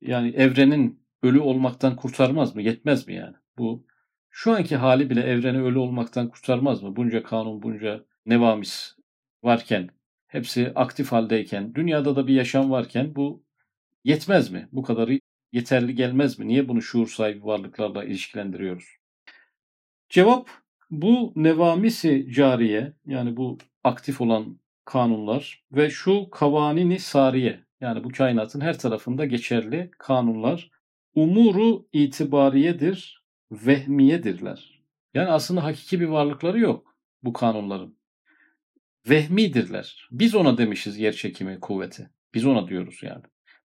yani 0.00 0.28
evrenin 0.28 1.00
ölü 1.22 1.40
olmaktan 1.40 1.96
kurtarmaz 1.96 2.54
mı? 2.56 2.62
Yetmez 2.62 3.08
mi 3.08 3.14
yani? 3.14 3.36
Bu 3.58 3.86
şu 4.30 4.52
anki 4.52 4.76
hali 4.76 5.10
bile 5.10 5.20
evreni 5.20 5.62
ölü 5.62 5.78
olmaktan 5.78 6.28
kurtarmaz 6.28 6.82
mı? 6.82 6.96
Bunca 6.96 7.22
kanun, 7.22 7.62
bunca 7.62 8.04
nevamis 8.26 8.96
varken 9.42 9.90
hepsi 10.26 10.72
aktif 10.74 11.12
haldeyken, 11.12 11.74
dünyada 11.74 12.16
da 12.16 12.26
bir 12.26 12.34
yaşam 12.34 12.70
varken 12.70 13.14
bu 13.16 13.44
yetmez 14.04 14.50
mi? 14.50 14.68
Bu 14.72 14.82
kadarı 14.82 15.18
yeterli 15.52 15.94
gelmez 15.94 16.38
mi? 16.38 16.48
Niye 16.48 16.68
bunu 16.68 16.82
şuur 16.82 17.08
sahibi 17.08 17.44
varlıklarla 17.44 18.04
ilişkilendiriyoruz? 18.04 18.86
Cevap 20.08 20.63
bu 21.02 21.32
nevamisi 21.36 22.26
cariye 22.32 22.92
yani 23.06 23.36
bu 23.36 23.58
aktif 23.84 24.20
olan 24.20 24.60
kanunlar 24.84 25.64
ve 25.72 25.90
şu 25.90 26.30
kavanini 26.30 26.98
sariye 26.98 27.60
yani 27.80 28.04
bu 28.04 28.08
kainatın 28.08 28.60
her 28.60 28.78
tarafında 28.78 29.24
geçerli 29.24 29.90
kanunlar 29.98 30.70
umuru 31.14 31.86
itibariyedir, 31.92 33.24
vehmiyedirler. 33.52 34.82
Yani 35.14 35.28
aslında 35.28 35.64
hakiki 35.64 36.00
bir 36.00 36.06
varlıkları 36.06 36.60
yok 36.60 36.96
bu 37.22 37.32
kanunların 37.32 37.96
vehmidirler. 39.08 40.08
Biz 40.10 40.34
ona 40.34 40.58
demişiz 40.58 40.98
yer 40.98 41.12
çekimi 41.12 41.60
kuvveti. 41.60 42.10
Biz 42.34 42.46
ona 42.46 42.68
diyoruz 42.68 43.00
yani. 43.02 43.22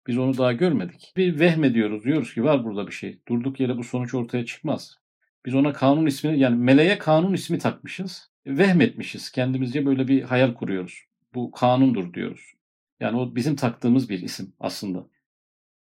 Biz 0.07 0.17
onu 0.17 0.37
daha 0.37 0.53
görmedik. 0.53 1.13
Bir 1.17 1.39
vehme 1.39 1.73
diyoruz. 1.73 2.03
Diyoruz 2.03 2.33
ki 2.33 2.43
var 2.43 2.65
burada 2.65 2.87
bir 2.87 2.91
şey. 2.91 3.19
Durduk 3.27 3.59
yere 3.59 3.77
bu 3.77 3.83
sonuç 3.83 4.13
ortaya 4.13 4.45
çıkmaz. 4.45 4.97
Biz 5.45 5.55
ona 5.55 5.73
kanun 5.73 6.05
ismini 6.05 6.39
yani 6.39 6.55
meleğe 6.55 6.97
kanun 6.97 7.33
ismi 7.33 7.57
takmışız. 7.57 8.29
Vehmetmişiz. 8.47 9.31
Kendimizce 9.31 9.85
böyle 9.85 10.07
bir 10.07 10.23
hayal 10.23 10.53
kuruyoruz. 10.53 11.03
Bu 11.33 11.51
kanundur 11.51 12.13
diyoruz. 12.13 12.53
Yani 12.99 13.17
o 13.17 13.35
bizim 13.35 13.55
taktığımız 13.55 14.09
bir 14.09 14.21
isim 14.21 14.53
aslında. 14.59 15.07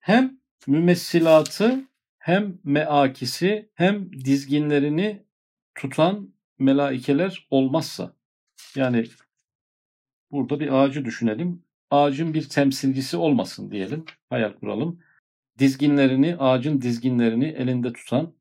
Hem 0.01 0.39
mümessilatı 0.67 1.85
hem 2.19 2.59
meakisi 2.65 3.71
hem 3.75 4.13
dizginlerini 4.13 5.23
tutan 5.75 6.35
melaikeler 6.59 7.47
olmazsa 7.51 8.17
yani 8.77 9.05
Burada 10.35 10.61
bir 10.61 10.73
ağacı 10.73 11.05
düşünelim. 11.05 11.63
Ağacın 11.91 12.35
bir 12.35 12.49
temsilcisi 12.49 13.17
olmasın 13.17 13.71
diyelim. 13.71 14.05
Hayal 14.31 14.53
kuralım. 14.53 15.01
Dizginlerini, 15.59 16.37
ağacın 16.37 16.81
dizginlerini 16.81 17.45
elinde 17.45 17.93
tutan 17.93 18.35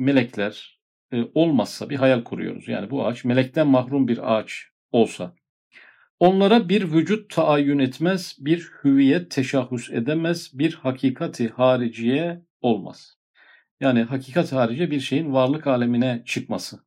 melekler 0.00 0.80
e, 1.12 1.24
olmazsa 1.34 1.90
bir 1.90 1.96
hayal 1.96 2.24
kuruyoruz. 2.24 2.68
Yani 2.68 2.90
bu 2.90 3.06
ağaç 3.06 3.24
melekten 3.24 3.66
mahrum 3.66 4.08
bir 4.08 4.34
ağaç 4.34 4.66
olsa 4.92 5.34
Onlara 6.20 6.68
bir 6.68 6.92
vücut 6.92 7.30
taayyün 7.34 7.78
etmez, 7.78 8.36
bir 8.40 8.70
hüviyet 8.84 9.30
teşahhüs 9.30 9.90
edemez, 9.90 10.50
bir 10.54 10.74
hakikati 10.74 11.48
hariciye 11.48 12.42
olmaz. 12.60 13.18
Yani 13.80 14.02
hakikat 14.02 14.52
harici 14.52 14.90
bir 14.90 15.00
şeyin 15.00 15.32
varlık 15.32 15.66
alemine 15.66 16.22
çıkması 16.26 16.80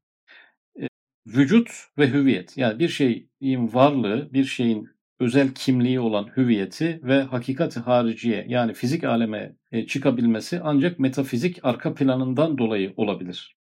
vücut 1.28 1.72
ve 1.98 2.14
hüviyet. 2.14 2.58
Yani 2.58 2.80
bir 2.80 2.90
şeyin 2.90 3.74
varlığı, 3.74 4.34
bir 4.34 4.46
şeyin 4.46 4.90
özel 5.24 5.54
kimliği 5.54 6.00
olan 6.00 6.32
hüviyeti 6.38 7.00
ve 7.04 7.22
hakikati 7.22 7.80
hariciye 7.80 8.46
yani 8.48 8.74
fizik 8.74 9.04
aleme 9.04 9.56
e, 9.72 9.88
çıkabilmesi 9.88 10.60
ancak 10.64 11.00
metafizik 11.00 11.66
arka 11.66 11.94
planından 11.94 12.58
dolayı 12.58 12.94
olabilir. 12.98 13.58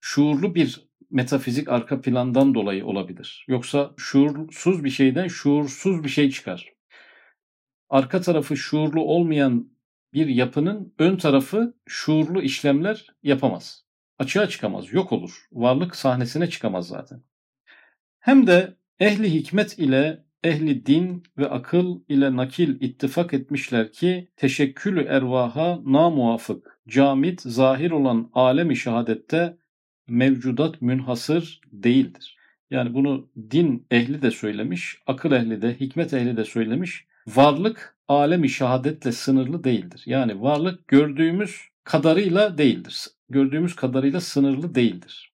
Şuurlu 0.00 0.54
bir 0.54 0.88
metafizik 1.10 1.68
arka 1.68 2.00
plandan 2.00 2.54
dolayı 2.54 2.86
olabilir. 2.86 3.44
Yoksa 3.48 3.94
şuursuz 3.96 4.84
bir 4.84 4.90
şeyden 4.90 5.28
şuursuz 5.28 6.04
bir 6.04 6.08
şey 6.08 6.30
çıkar. 6.30 6.72
Arka 7.88 8.20
tarafı 8.20 8.56
şuurlu 8.56 9.00
olmayan 9.00 9.70
bir 10.12 10.26
yapının 10.26 10.94
ön 10.98 11.16
tarafı 11.16 11.74
şuurlu 11.86 12.42
işlemler 12.42 13.06
yapamaz 13.22 13.84
açığa 14.18 14.48
çıkamaz, 14.48 14.92
yok 14.92 15.12
olur. 15.12 15.46
Varlık 15.52 15.96
sahnesine 15.96 16.50
çıkamaz 16.50 16.88
zaten. 16.88 17.22
Hem 18.18 18.46
de 18.46 18.76
ehli 19.00 19.34
hikmet 19.34 19.78
ile 19.78 20.24
ehli 20.44 20.86
din 20.86 21.22
ve 21.38 21.50
akıl 21.50 22.00
ile 22.08 22.36
nakil 22.36 22.80
ittifak 22.80 23.34
etmişler 23.34 23.92
ki 23.92 24.28
teşekkülü 24.36 25.02
ervaha 25.04 25.80
namuafık, 25.84 26.80
camit, 26.88 27.40
zahir 27.40 27.90
olan 27.90 28.30
alemi 28.34 28.76
şehadette 28.76 29.56
mevcudat 30.08 30.82
münhasır 30.82 31.60
değildir. 31.72 32.36
Yani 32.70 32.94
bunu 32.94 33.28
din 33.50 33.86
ehli 33.90 34.22
de 34.22 34.30
söylemiş, 34.30 34.98
akıl 35.06 35.32
ehli 35.32 35.62
de, 35.62 35.80
hikmet 35.80 36.14
ehli 36.14 36.36
de 36.36 36.44
söylemiş. 36.44 37.04
Varlık 37.26 37.96
alemi 38.08 38.48
şehadetle 38.48 39.12
sınırlı 39.12 39.64
değildir. 39.64 40.02
Yani 40.06 40.40
varlık 40.40 40.88
gördüğümüz 40.88 41.60
kadarıyla 41.84 42.58
değildir. 42.58 43.06
Gördüğümüz 43.28 43.76
kadarıyla 43.76 44.20
sınırlı 44.20 44.74
değildir. 44.74 45.33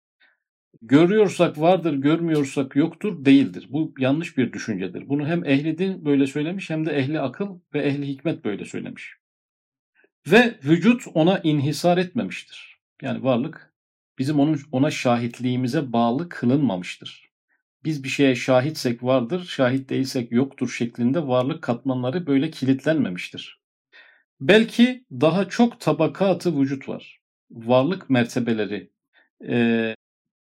Görüyorsak 0.87 1.59
vardır, 1.59 1.93
görmüyorsak 1.93 2.75
yoktur 2.75 3.25
değildir. 3.25 3.67
Bu 3.69 3.93
yanlış 3.99 4.37
bir 4.37 4.53
düşüncedir. 4.53 5.09
Bunu 5.09 5.27
hem 5.27 5.45
ehli 5.45 5.77
din 5.77 6.05
böyle 6.05 6.27
söylemiş 6.27 6.69
hem 6.69 6.85
de 6.85 6.91
ehli 6.91 7.19
akıl 7.19 7.59
ve 7.73 7.81
ehli 7.81 8.07
hikmet 8.07 8.45
böyle 8.45 8.65
söylemiş. 8.65 9.13
Ve 10.27 10.59
vücut 10.63 11.03
ona 11.13 11.39
inhisar 11.39 11.97
etmemiştir. 11.97 12.77
Yani 13.01 13.23
varlık 13.23 13.73
bizim 14.19 14.39
onun 14.39 14.59
ona 14.71 14.91
şahitliğimize 14.91 15.93
bağlı 15.93 16.29
kılınmamıştır. 16.29 17.29
Biz 17.83 18.03
bir 18.03 18.09
şeye 18.09 18.35
şahitsek 18.35 19.03
vardır, 19.03 19.43
şahit 19.43 19.89
değilsek 19.89 20.31
yoktur 20.31 20.69
şeklinde 20.69 21.27
varlık 21.27 21.61
katmanları 21.61 22.27
böyle 22.27 22.51
kilitlenmemiştir. 22.51 23.61
Belki 24.41 25.05
daha 25.11 25.49
çok 25.49 25.79
tabakatı 25.79 26.59
vücut 26.59 26.89
var. 26.89 27.19
Varlık 27.51 28.09
mertebeleri, 28.09 28.91
e, 29.47 29.95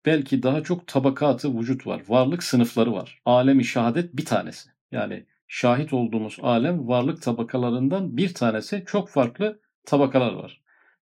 belki 0.06 0.42
daha 0.42 0.62
çok 0.62 0.87
tabakatı 0.87 1.58
vücut 1.58 1.87
var. 1.87 2.02
Varlık 2.08 2.42
sınıfları 2.42 2.92
var. 2.92 3.20
Alemi 3.25 3.64
şehadet 3.64 4.16
bir 4.16 4.25
tanesi. 4.25 4.70
Yani 4.92 5.26
şahit 5.49 5.92
olduğumuz 5.92 6.38
alem 6.42 6.88
varlık 6.88 7.23
tabakalarından 7.23 8.16
bir 8.16 8.34
tanesi. 8.34 8.84
Çok 8.87 9.08
farklı 9.08 9.61
tabakalar 9.87 10.32
var. 10.32 10.61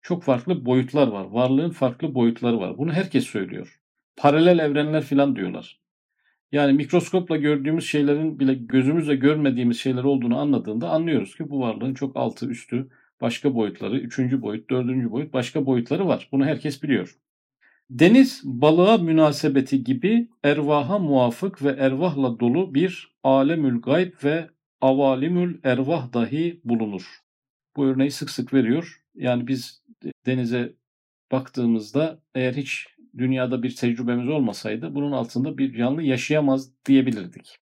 Çok 0.02 0.22
farklı 0.22 0.66
boyutlar 0.66 1.08
var. 1.08 1.24
Varlığın 1.24 1.70
farklı 1.70 2.14
boyutları 2.14 2.60
var. 2.60 2.78
Bunu 2.78 2.92
herkes 2.92 3.24
söylüyor. 3.24 3.80
Paralel 4.16 4.58
evrenler 4.58 5.02
filan 5.02 5.36
diyorlar. 5.36 5.80
Yani 6.52 6.72
mikroskopla 6.72 7.36
gördüğümüz 7.36 7.86
şeylerin 7.86 8.40
bile 8.40 8.54
gözümüzle 8.54 9.16
görmediğimiz 9.16 9.80
şeyler 9.80 10.04
olduğunu 10.04 10.38
anladığında 10.38 10.88
anlıyoruz 10.88 11.36
ki 11.36 11.50
bu 11.50 11.60
varlığın 11.60 11.94
çok 11.94 12.16
altı 12.16 12.46
üstü 12.46 12.88
başka 13.20 13.54
boyutları, 13.54 13.98
üçüncü 13.98 14.42
boyut, 14.42 14.70
dördüncü 14.70 15.10
boyut 15.10 15.32
başka 15.32 15.66
boyutları 15.66 16.06
var. 16.06 16.28
Bunu 16.32 16.44
herkes 16.44 16.82
biliyor. 16.82 17.18
Deniz 17.90 18.40
balığa 18.44 18.98
münasebeti 18.98 19.84
gibi 19.84 20.28
ervaha 20.42 20.98
muvafık 20.98 21.62
ve 21.62 21.70
ervahla 21.70 22.40
dolu 22.40 22.74
bir 22.74 23.16
alemül 23.22 23.80
gayb 23.80 24.12
ve 24.24 24.50
avalimül 24.80 25.60
ervah 25.64 26.12
dahi 26.12 26.60
bulunur. 26.64 27.20
Bu 27.76 27.86
örneği 27.86 28.10
sık 28.10 28.30
sık 28.30 28.54
veriyor. 28.54 29.02
Yani 29.14 29.46
biz 29.46 29.82
denize 30.26 30.74
baktığımızda 31.32 32.22
eğer 32.34 32.52
hiç 32.52 32.86
dünyada 33.18 33.62
bir 33.62 33.76
tecrübemiz 33.76 34.28
olmasaydı 34.28 34.94
bunun 34.94 35.12
altında 35.12 35.58
bir 35.58 35.74
canlı 35.74 36.02
yaşayamaz 36.02 36.72
diyebilirdik. 36.86 37.58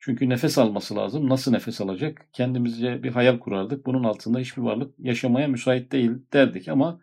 Çünkü 0.00 0.28
nefes 0.28 0.58
alması 0.58 0.96
lazım. 0.96 1.28
Nasıl 1.28 1.52
nefes 1.52 1.80
alacak? 1.80 2.28
Kendimizce 2.32 3.02
bir 3.02 3.10
hayal 3.10 3.38
kurardık. 3.38 3.86
Bunun 3.86 4.04
altında 4.04 4.38
hiçbir 4.38 4.62
varlık 4.62 4.94
yaşamaya 4.98 5.48
müsait 5.48 5.92
değil 5.92 6.10
derdik 6.32 6.68
ama 6.68 7.00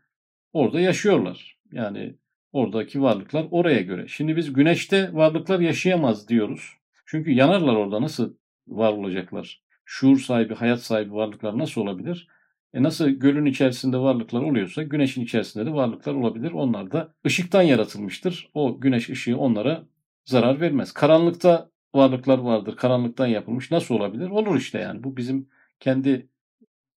orada 0.54 0.80
yaşıyorlar. 0.80 1.58
Yani 1.72 2.16
oradaki 2.58 3.02
varlıklar 3.02 3.48
oraya 3.52 3.82
göre. 3.82 4.08
Şimdi 4.08 4.36
biz 4.36 4.54
güneşte 4.54 5.14
varlıklar 5.14 5.60
yaşayamaz 5.60 6.28
diyoruz. 6.30 6.74
Çünkü 7.06 7.32
yanarlar 7.32 7.76
orada 7.76 8.02
nasıl 8.02 8.34
var 8.68 8.94
olacaklar? 8.94 9.62
Şuur 9.86 10.20
sahibi, 10.20 10.54
hayat 10.54 10.82
sahibi 10.82 11.14
varlıklar 11.14 11.58
nasıl 11.58 11.82
olabilir? 11.82 12.28
E 12.74 12.84
nasıl 12.84 13.10
gölün 13.10 13.46
içerisinde 13.46 13.98
varlıklar 13.98 14.42
oluyorsa 14.42 14.84
güneşin 14.84 15.24
içerisinde 15.24 15.66
de 15.66 15.74
varlıklar 15.74 16.14
olabilir. 16.14 16.52
Onlar 16.52 16.92
da 16.92 17.14
ışıktan 17.26 17.62
yaratılmıştır. 17.62 18.50
O 18.54 18.80
güneş 18.80 19.10
ışığı 19.10 19.38
onlara 19.38 19.84
zarar 20.26 20.62
vermez. 20.62 20.92
Karanlıkta 20.92 21.70
varlıklar 21.96 22.38
vardır. 22.38 22.76
Karanlıktan 22.76 23.28
yapılmış. 23.28 23.72
Nasıl 23.72 23.96
olabilir? 23.96 24.30
Olur 24.30 24.56
işte 24.56 24.80
yani. 24.80 25.04
Bu 25.04 25.18
bizim 25.18 25.50
kendi 25.80 26.30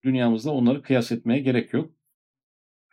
dünyamızda 0.04 0.50
onları 0.50 0.82
kıyas 0.82 1.12
etmeye 1.12 1.40
gerek 1.40 1.72
yok. 1.72 1.90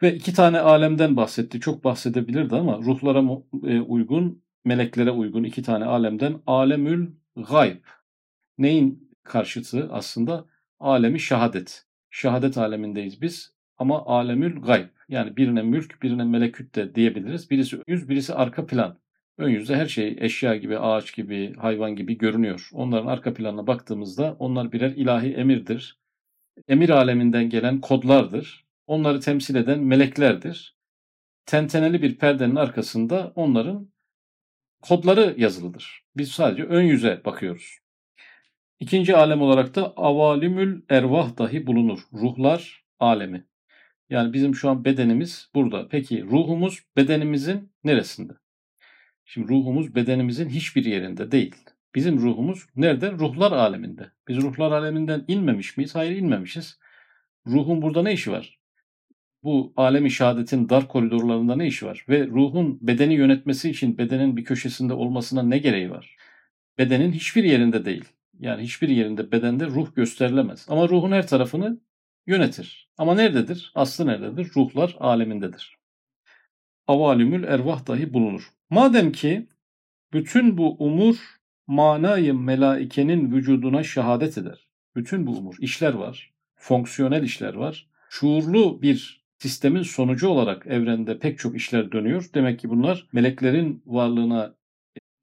Ve 0.02 0.16
iki 0.16 0.34
tane 0.34 0.60
alemden 0.60 1.16
bahsetti. 1.18 1.60
Çok 1.60 1.84
bahsedebilirdi 1.84 2.56
ama 2.56 2.78
ruhlara 2.78 3.24
e, 3.64 3.80
uygun, 3.80 4.44
meleklere 4.66 5.12
uygun 5.12 5.44
iki 5.44 5.64
tane 5.64 5.86
alemden. 5.86 6.42
Alemül 6.48 7.08
gayb. 7.50 7.84
Neyin 8.58 9.12
karşıtı 9.24 9.90
aslında? 9.92 10.46
Alemi 10.80 11.20
şehadet. 11.20 11.86
Şehadet 12.10 12.58
alemindeyiz 12.58 13.22
biz 13.22 13.54
ama 13.78 14.06
alemül 14.06 14.62
gayb. 14.62 14.88
Yani 15.10 15.38
birine 15.38 15.62
mülk, 15.62 16.02
birine 16.04 16.24
meleküt 16.24 16.76
de 16.76 16.96
diyebiliriz. 16.96 17.52
Birisi 17.52 17.78
yüz, 17.88 18.10
birisi 18.10 18.34
arka 18.34 18.66
plan. 18.66 19.00
Ön 19.38 19.50
yüzde 19.50 19.76
her 19.76 19.86
şey 19.86 20.18
eşya 20.20 20.56
gibi, 20.56 20.80
ağaç 20.80 21.16
gibi, 21.16 21.56
hayvan 21.56 21.96
gibi 21.96 22.18
görünüyor. 22.18 22.70
Onların 22.74 23.08
arka 23.08 23.34
planına 23.34 23.68
baktığımızda 23.68 24.36
onlar 24.40 24.72
birer 24.72 24.90
ilahi 24.92 25.34
emirdir. 25.34 26.00
Emir 26.68 26.90
aleminden 26.90 27.50
gelen 27.50 27.82
kodlardır. 27.82 28.67
Onları 28.88 29.20
temsil 29.20 29.56
eden 29.56 29.80
meleklerdir. 29.80 30.78
Tenteneli 31.46 32.02
bir 32.02 32.18
perdenin 32.18 32.56
arkasında 32.56 33.32
onların 33.36 33.92
kodları 34.82 35.36
yazılıdır. 35.38 36.04
Biz 36.18 36.32
sadece 36.32 36.64
ön 36.64 36.84
yüze 36.84 37.22
bakıyoruz. 37.26 37.78
İkinci 38.80 39.16
alem 39.16 39.42
olarak 39.42 39.76
da 39.76 39.94
avalimül 39.96 40.82
ervah 40.90 41.38
dahi 41.38 41.68
bulunur. 41.68 42.00
Ruhlar 42.14 42.86
alemi. 43.00 43.48
Yani 44.10 44.34
bizim 44.34 44.56
şu 44.56 44.70
an 44.70 44.86
bedenimiz 44.86 45.50
burada. 45.56 45.88
Peki 45.88 46.24
ruhumuz 46.24 46.84
bedenimizin 46.96 47.72
neresinde? 47.84 48.34
Şimdi 49.26 49.48
ruhumuz 49.48 49.96
bedenimizin 49.96 50.50
hiçbir 50.50 50.86
yerinde 50.86 51.32
değil. 51.32 51.56
Bizim 51.96 52.18
ruhumuz 52.18 52.66
nerede? 52.76 53.12
Ruhlar 53.12 53.52
aleminde. 53.52 54.12
Biz 54.28 54.38
ruhlar 54.38 54.72
aleminden 54.72 55.26
inmemiş 55.28 55.78
miyiz? 55.78 55.96
Hayır 55.96 56.16
inmemişiz. 56.16 56.80
Ruhun 57.48 57.82
burada 57.82 58.04
ne 58.04 58.14
işi 58.14 58.32
var? 58.32 58.57
Bu 59.44 59.74
alemi 59.78 60.12
şehadetin 60.12 60.70
dar 60.70 60.88
koridorlarında 60.88 61.56
ne 61.56 61.68
işi 61.68 61.86
var? 61.86 62.06
Ve 62.10 62.28
ruhun 62.28 62.80
bedeni 62.82 63.14
yönetmesi 63.14 63.70
için 63.70 63.98
bedenin 63.98 64.38
bir 64.38 64.44
köşesinde 64.44 64.94
olmasına 64.94 65.44
ne 65.44 65.58
gereği 65.58 65.92
var? 65.92 66.16
Bedenin 66.78 67.12
hiçbir 67.12 67.44
yerinde 67.44 67.86
değil. 67.86 68.06
Yani 68.40 68.64
hiçbir 68.64 68.90
yerinde 68.90 69.32
bedende 69.32 69.66
ruh 69.66 69.96
gösterilemez. 69.96 70.66
Ama 70.70 70.90
ruhun 70.90 71.12
her 71.12 71.28
tarafını 71.28 71.80
yönetir. 72.28 72.90
Ama 72.98 73.16
nerededir? 73.16 73.72
Aslı 73.76 74.08
nerededir? 74.08 74.52
Ruhlar 74.56 74.96
alemindedir. 75.00 75.78
Avalimül 76.88 77.44
ervah 77.44 77.88
dahi 77.88 78.14
bulunur. 78.14 78.50
Madem 78.70 79.12
ki 79.12 79.48
bütün 80.14 80.58
bu 80.58 80.76
umur 80.86 81.18
manayı 81.68 82.34
melaikenin 82.34 83.32
vücuduna 83.32 83.84
şehadet 83.84 84.38
eder. 84.38 84.68
Bütün 84.96 85.28
bu 85.28 85.32
umur, 85.32 85.56
işler 85.60 85.94
var, 85.94 86.34
fonksiyonel 86.56 87.24
işler 87.24 87.54
var. 87.54 87.90
Şuurlu 88.10 88.82
bir 88.82 89.27
sistemin 89.40 89.82
sonucu 89.82 90.28
olarak 90.28 90.68
evrende 90.68 91.20
pek 91.20 91.40
çok 91.40 91.56
işler 91.56 91.92
dönüyor. 91.92 92.30
Demek 92.34 92.60
ki 92.60 92.70
bunlar 92.70 93.08
meleklerin 93.14 93.84
varlığına 93.86 94.56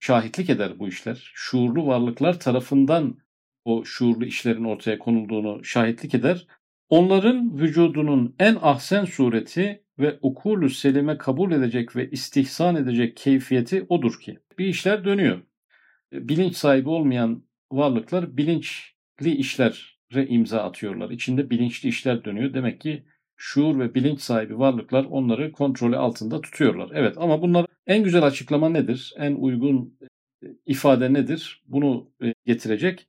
şahitlik 0.01 0.51
eder 0.51 0.79
bu 0.79 0.89
işler. 0.89 1.33
Şuurlu 1.35 1.87
varlıklar 1.87 2.41
tarafından 2.41 3.19
o 3.65 3.85
şuurlu 3.85 4.25
işlerin 4.25 4.65
ortaya 4.65 4.99
konulduğunu 4.99 5.65
şahitlik 5.65 6.15
eder. 6.15 6.47
Onların 6.89 7.59
vücudunun 7.59 8.35
en 8.39 8.57
ahsen 8.63 9.05
sureti 9.05 9.85
ve 9.99 10.19
ukulü 10.23 10.71
selime 10.71 11.19
kabul 11.19 11.53
edecek 11.53 11.97
ve 11.97 12.11
istihsan 12.11 12.77
edecek 12.77 13.17
keyfiyeti 13.17 13.87
odur 13.89 14.21
ki. 14.21 14.39
Bir 14.59 14.67
işler 14.67 15.05
dönüyor. 15.05 15.43
Bilinç 16.13 16.57
sahibi 16.57 16.89
olmayan 16.89 17.45
varlıklar 17.73 18.37
bilinçli 18.37 19.31
işlere 19.31 20.27
imza 20.29 20.63
atıyorlar. 20.63 21.11
İçinde 21.11 21.51
bilinçli 21.51 21.89
işler 21.89 22.25
dönüyor. 22.25 22.55
Demek 22.55 22.81
ki 22.81 23.05
şuur 23.37 23.79
ve 23.79 23.95
bilinç 23.95 24.21
sahibi 24.21 24.59
varlıklar 24.59 25.05
onları 25.05 25.53
kontrolü 25.53 25.97
altında 25.97 26.41
tutuyorlar. 26.41 26.91
Evet 26.95 27.15
ama 27.19 27.43
bunlar 27.43 27.67
en 27.87 28.05
güzel 28.05 28.23
açıklama 28.23 28.69
nedir? 28.69 29.15
En 29.19 29.35
uygun 29.35 29.99
e, 30.03 30.47
ifade 30.67 31.13
nedir? 31.13 31.63
Bunu 31.67 32.11
e, 32.23 32.35
getirecek 32.47 33.09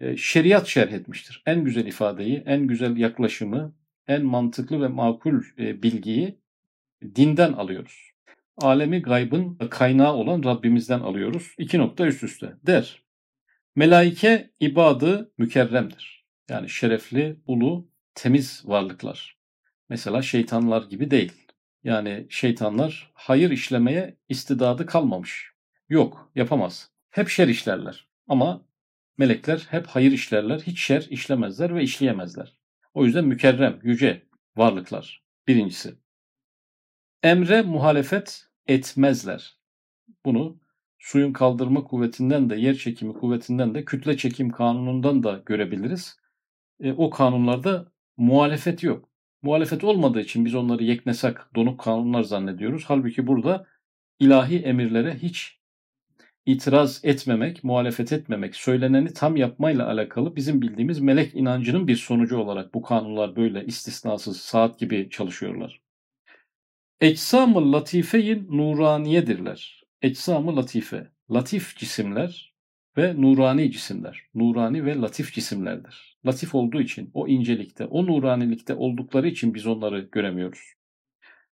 e, 0.00 0.16
şeriat 0.16 0.66
şerh 0.66 0.92
etmiştir. 0.92 1.42
En 1.46 1.64
güzel 1.64 1.86
ifadeyi, 1.86 2.42
en 2.46 2.66
güzel 2.66 2.96
yaklaşımı, 2.96 3.74
en 4.08 4.24
mantıklı 4.24 4.82
ve 4.82 4.88
makul 4.88 5.42
bilgiyi 5.58 6.38
dinden 7.14 7.52
alıyoruz. 7.52 8.12
Alemi 8.56 9.02
gaybın 9.02 9.54
kaynağı 9.70 10.12
olan 10.12 10.42
Rabbimizden 10.44 11.00
alıyoruz. 11.00 11.54
İki 11.58 11.78
nokta 11.78 12.06
üst 12.06 12.22
üste. 12.24 12.52
Der. 12.66 13.02
Melaike 13.76 14.50
ibadı 14.60 15.32
mükerremdir. 15.38 16.26
Yani 16.50 16.68
şerefli, 16.68 17.36
ulu, 17.46 17.88
temiz 18.14 18.62
varlıklar. 18.64 19.41
Mesela 19.88 20.22
şeytanlar 20.22 20.82
gibi 20.82 21.10
değil. 21.10 21.32
Yani 21.84 22.26
şeytanlar 22.30 23.10
hayır 23.14 23.50
işlemeye 23.50 24.16
istidadı 24.28 24.86
kalmamış. 24.86 25.52
Yok, 25.88 26.30
yapamaz. 26.34 26.90
Hep 27.10 27.28
şer 27.28 27.48
işlerler. 27.48 28.08
Ama 28.28 28.66
melekler 29.18 29.66
hep 29.70 29.86
hayır 29.86 30.12
işlerler, 30.12 30.60
hiç 30.60 30.80
şer 30.80 31.06
işlemezler 31.10 31.74
ve 31.74 31.82
işleyemezler. 31.82 32.56
O 32.94 33.04
yüzden 33.04 33.24
mükerrem, 33.24 33.80
yüce 33.82 34.22
varlıklar. 34.56 35.22
Birincisi. 35.48 35.94
Emre 37.22 37.62
muhalefet 37.62 38.46
etmezler. 38.66 39.56
Bunu 40.24 40.60
suyun 40.98 41.32
kaldırma 41.32 41.84
kuvvetinden 41.84 42.50
de 42.50 42.56
yer 42.56 42.74
çekimi 42.74 43.12
kuvvetinden 43.14 43.74
de 43.74 43.84
kütle 43.84 44.16
çekim 44.16 44.50
kanunundan 44.50 45.22
da 45.22 45.42
görebiliriz. 45.46 46.16
e, 46.80 46.92
o 46.92 47.10
kanunlarda 47.10 47.92
muhalefet 48.16 48.82
yok. 48.82 49.11
Muhalefet 49.42 49.84
olmadığı 49.84 50.20
için 50.20 50.44
biz 50.44 50.54
onları 50.54 50.84
yeknesak, 50.84 51.50
donuk 51.54 51.80
kanunlar 51.80 52.22
zannediyoruz. 52.22 52.84
Halbuki 52.86 53.26
burada 53.26 53.66
ilahi 54.18 54.58
emirlere 54.58 55.14
hiç 55.14 55.58
itiraz 56.46 57.00
etmemek, 57.04 57.64
muhalefet 57.64 58.12
etmemek, 58.12 58.56
söyleneni 58.56 59.12
tam 59.12 59.36
yapmayla 59.36 59.86
alakalı 59.88 60.36
bizim 60.36 60.62
bildiğimiz 60.62 61.00
melek 61.00 61.34
inancının 61.34 61.88
bir 61.88 61.96
sonucu 61.96 62.38
olarak 62.38 62.74
bu 62.74 62.82
kanunlar 62.82 63.36
böyle 63.36 63.64
istisnasız 63.64 64.40
saat 64.40 64.78
gibi 64.78 65.10
çalışıyorlar. 65.10 65.82
Eczam-ı 67.00 67.72
latifeyin 67.72 68.46
nuraniyedirler. 68.50 69.84
Eczam-ı 70.02 70.56
latife, 70.56 71.10
latif 71.30 71.76
cisimler 71.76 72.51
ve 72.96 73.22
nurani 73.22 73.70
cisimler. 73.70 74.22
Nurani 74.34 74.84
ve 74.84 74.96
latif 74.96 75.32
cisimlerdir. 75.32 76.18
Latif 76.26 76.54
olduğu 76.54 76.80
için, 76.80 77.10
o 77.14 77.28
incelikte, 77.28 77.84
o 77.84 78.06
nuranilikte 78.06 78.74
oldukları 78.74 79.28
için 79.28 79.54
biz 79.54 79.66
onları 79.66 80.08
göremiyoruz. 80.12 80.60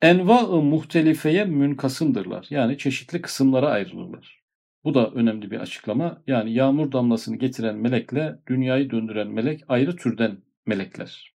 Enva-ı 0.02 0.62
muhtelifeye 0.62 1.44
münkasımdırlar. 1.44 2.46
Yani 2.50 2.78
çeşitli 2.78 3.22
kısımlara 3.22 3.68
ayrılırlar. 3.68 4.42
Bu 4.84 4.94
da 4.94 5.10
önemli 5.10 5.50
bir 5.50 5.60
açıklama. 5.60 6.22
Yani 6.26 6.52
yağmur 6.52 6.92
damlasını 6.92 7.36
getiren 7.36 7.76
melekle 7.76 8.38
dünyayı 8.48 8.90
döndüren 8.90 9.28
melek 9.28 9.60
ayrı 9.68 9.96
türden 9.96 10.38
melekler. 10.66 11.32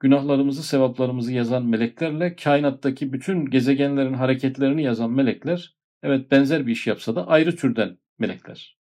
Günahlarımızı, 0.00 0.62
sevaplarımızı 0.62 1.32
yazan 1.32 1.66
meleklerle 1.66 2.36
kainattaki 2.36 3.12
bütün 3.12 3.46
gezegenlerin 3.46 4.14
hareketlerini 4.14 4.82
yazan 4.82 5.10
melekler 5.10 5.74
evet 6.02 6.30
benzer 6.30 6.66
bir 6.66 6.72
iş 6.72 6.86
yapsa 6.86 7.16
da 7.16 7.26
ayrı 7.26 7.56
türden 7.56 7.98
melekler. 8.18 8.77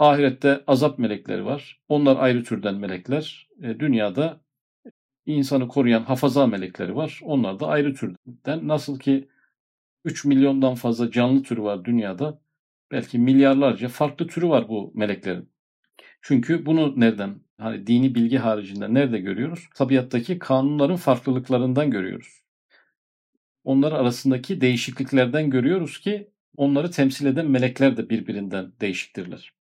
Ahirette 0.00 0.64
azap 0.66 0.98
melekleri 0.98 1.44
var. 1.44 1.80
Onlar 1.88 2.16
ayrı 2.16 2.44
türden 2.44 2.74
melekler. 2.74 3.48
E, 3.62 3.80
dünyada 3.80 4.40
insanı 5.26 5.68
koruyan 5.68 6.02
hafaza 6.02 6.46
melekleri 6.46 6.96
var. 6.96 7.20
Onlar 7.22 7.60
da 7.60 7.66
ayrı 7.66 7.94
türden. 7.94 8.68
Nasıl 8.68 8.98
ki 8.98 9.28
3 10.04 10.24
milyondan 10.24 10.74
fazla 10.74 11.10
canlı 11.10 11.42
türü 11.42 11.62
var 11.62 11.84
dünyada 11.84 12.40
belki 12.90 13.18
milyarlarca 13.18 13.88
farklı 13.88 14.26
türü 14.26 14.48
var 14.48 14.68
bu 14.68 14.92
meleklerin. 14.94 15.52
Çünkü 16.22 16.66
bunu 16.66 17.00
nereden 17.00 17.40
hani 17.58 17.86
dini 17.86 18.14
bilgi 18.14 18.38
haricinde 18.38 18.94
nerede 18.94 19.18
görüyoruz? 19.20 19.68
Tabiattaki 19.74 20.38
kanunların 20.38 20.96
farklılıklarından 20.96 21.90
görüyoruz. 21.90 22.42
Onlar 23.64 23.92
arasındaki 23.92 24.60
değişikliklerden 24.60 25.50
görüyoruz 25.50 26.00
ki 26.00 26.30
onları 26.56 26.90
temsil 26.90 27.26
eden 27.26 27.46
melekler 27.50 27.96
de 27.96 28.10
birbirinden 28.10 28.72
değişiktirler. 28.80 29.59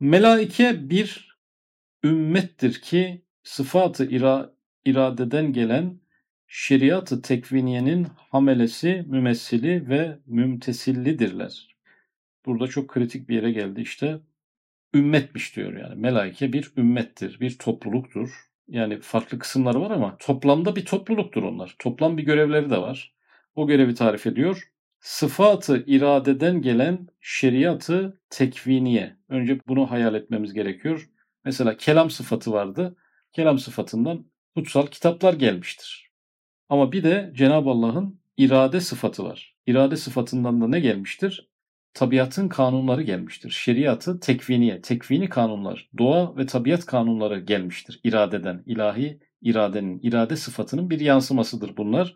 Melaike 0.00 0.90
bir 0.90 1.38
ümmettir 2.04 2.80
ki 2.80 3.22
sıfatı 3.42 4.10
ira, 4.10 4.54
iradeden 4.84 5.52
gelen 5.52 6.00
şeriatı 6.46 7.22
tekviniyenin 7.22 8.06
hamelesi, 8.30 9.04
mümessili 9.08 9.88
ve 9.88 10.18
mümtesillidirler 10.26 11.76
burada 12.46 12.66
çok 12.66 12.88
kritik 12.88 13.28
bir 13.28 13.34
yere 13.34 13.52
geldi 13.52 13.80
işte. 13.80 14.18
Ümmetmiş 14.94 15.56
diyor 15.56 15.72
yani. 15.72 15.94
Melaike 15.94 16.52
bir 16.52 16.72
ümmettir, 16.76 17.40
bir 17.40 17.58
topluluktur. 17.58 18.30
Yani 18.68 19.00
farklı 19.00 19.38
kısımları 19.38 19.80
var 19.80 19.90
ama 19.90 20.16
toplamda 20.18 20.76
bir 20.76 20.84
topluluktur 20.84 21.42
onlar. 21.42 21.76
Toplam 21.78 22.18
bir 22.18 22.22
görevleri 22.22 22.70
de 22.70 22.78
var. 22.78 23.14
O 23.54 23.66
görevi 23.66 23.94
tarif 23.94 24.26
ediyor. 24.26 24.72
Sıfatı 25.00 25.84
iradeden 25.86 26.62
gelen 26.62 27.08
şeriatı 27.20 28.20
tekviniye. 28.30 29.16
Önce 29.28 29.60
bunu 29.68 29.90
hayal 29.90 30.14
etmemiz 30.14 30.54
gerekiyor. 30.54 31.10
Mesela 31.44 31.76
kelam 31.76 32.10
sıfatı 32.10 32.52
vardı. 32.52 32.96
Kelam 33.32 33.58
sıfatından 33.58 34.26
kutsal 34.54 34.86
kitaplar 34.86 35.34
gelmiştir. 35.34 36.10
Ama 36.68 36.92
bir 36.92 37.04
de 37.04 37.32
Cenab-ı 37.34 37.70
Allah'ın 37.70 38.20
irade 38.36 38.80
sıfatı 38.80 39.24
var. 39.24 39.56
İrade 39.66 39.96
sıfatından 39.96 40.60
da 40.60 40.68
ne 40.68 40.80
gelmiştir? 40.80 41.48
tabiatın 41.96 42.48
kanunları 42.48 43.02
gelmiştir. 43.02 43.50
Şeriatı 43.50 44.20
tekviniye, 44.20 44.80
tekvini 44.80 45.28
kanunlar, 45.28 45.88
doğa 45.98 46.36
ve 46.36 46.46
tabiat 46.46 46.86
kanunları 46.86 47.40
gelmiştir. 47.40 48.00
İradeden, 48.04 48.62
ilahi 48.66 49.20
iradenin, 49.42 50.00
irade 50.02 50.36
sıfatının 50.36 50.90
bir 50.90 51.00
yansımasıdır 51.00 51.76
bunlar. 51.76 52.14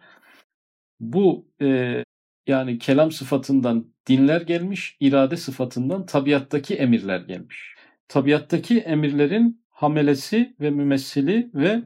Bu 1.01 1.47
e, 1.63 2.05
yani 2.47 2.79
kelam 2.79 3.13
sıfatından 3.13 3.87
dinler 4.07 4.41
gelmiş, 4.41 4.97
irade 5.01 5.37
sıfatından 5.37 6.07
tabiattaki 6.07 6.75
emirler 6.75 7.21
gelmiş. 7.21 7.75
Tabiattaki 8.09 8.79
emirlerin 8.79 9.65
hamelesi 9.69 10.57
ve 10.61 10.71
mümessili 10.71 11.51
ve 11.55 11.83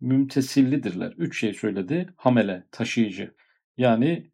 mümtesillidirler. 0.00 1.14
Üç 1.16 1.40
şey 1.40 1.54
söyledi. 1.54 2.08
Hamele, 2.16 2.66
taşıyıcı. 2.70 3.34
Yani 3.76 4.30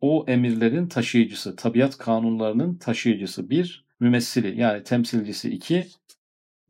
o 0.00 0.24
emirlerin 0.28 0.88
taşıyıcısı, 0.88 1.56
tabiat 1.56 1.98
kanunlarının 1.98 2.78
taşıyıcısı 2.78 3.50
bir, 3.50 3.86
mümessili 4.00 4.60
yani 4.60 4.82
temsilcisi 4.82 5.50
iki, 5.50 5.86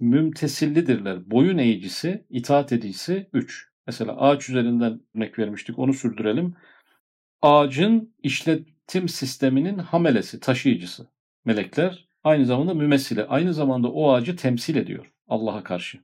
mümtesillidirler. 0.00 1.30
Boyun 1.30 1.58
eğicisi, 1.58 2.24
itaat 2.30 2.72
edicisi 2.72 3.28
üç. 3.32 3.68
Mesela 3.86 4.20
ağaç 4.20 4.48
üzerinden 4.48 5.00
örnek 5.14 5.38
vermiştik 5.38 5.78
onu 5.78 5.94
sürdürelim. 5.94 6.54
Ağacın 7.42 8.14
işletim 8.22 9.08
sisteminin 9.08 9.78
hamelesi, 9.78 10.40
taşıyıcısı. 10.40 11.06
Melekler 11.44 12.08
aynı 12.24 12.46
zamanda 12.46 12.74
mümessili. 12.74 13.24
Aynı 13.24 13.54
zamanda 13.54 13.88
o 13.92 14.12
ağacı 14.12 14.36
temsil 14.36 14.76
ediyor 14.76 15.12
Allah'a 15.28 15.62
karşı. 15.62 15.98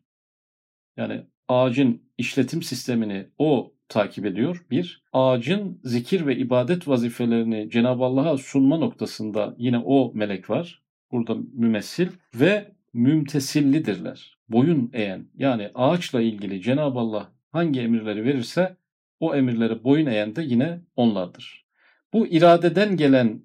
Yani 0.97 1.27
ağacın 1.49 2.03
işletim 2.18 2.62
sistemini 2.62 3.27
o 3.38 3.73
takip 3.88 4.27
ediyor. 4.27 4.66
Bir, 4.71 5.03
ağacın 5.12 5.81
zikir 5.85 6.27
ve 6.27 6.37
ibadet 6.37 6.88
vazifelerini 6.88 7.71
Cenab-ı 7.71 8.05
Allah'a 8.05 8.38
sunma 8.38 8.77
noktasında 8.77 9.55
yine 9.59 9.79
o 9.79 10.12
melek 10.14 10.51
var. 10.51 10.83
Burada 11.12 11.37
mümessil 11.55 12.09
ve 12.35 12.73
mümtesillidirler. 12.92 14.38
Boyun 14.49 14.90
eğen 14.92 15.27
yani 15.35 15.71
ağaçla 15.75 16.21
ilgili 16.21 16.62
Cenab-ı 16.62 16.99
Allah 16.99 17.33
hangi 17.53 17.81
emirleri 17.81 18.25
verirse 18.25 18.77
o 19.23 19.35
emirlere 19.35 19.85
boyun 19.85 20.07
eğen 20.07 20.37
de 20.37 20.43
yine 20.43 20.81
onlardır. 20.97 21.65
Bu 22.13 22.27
iradeden 22.27 22.97
gelen 22.97 23.43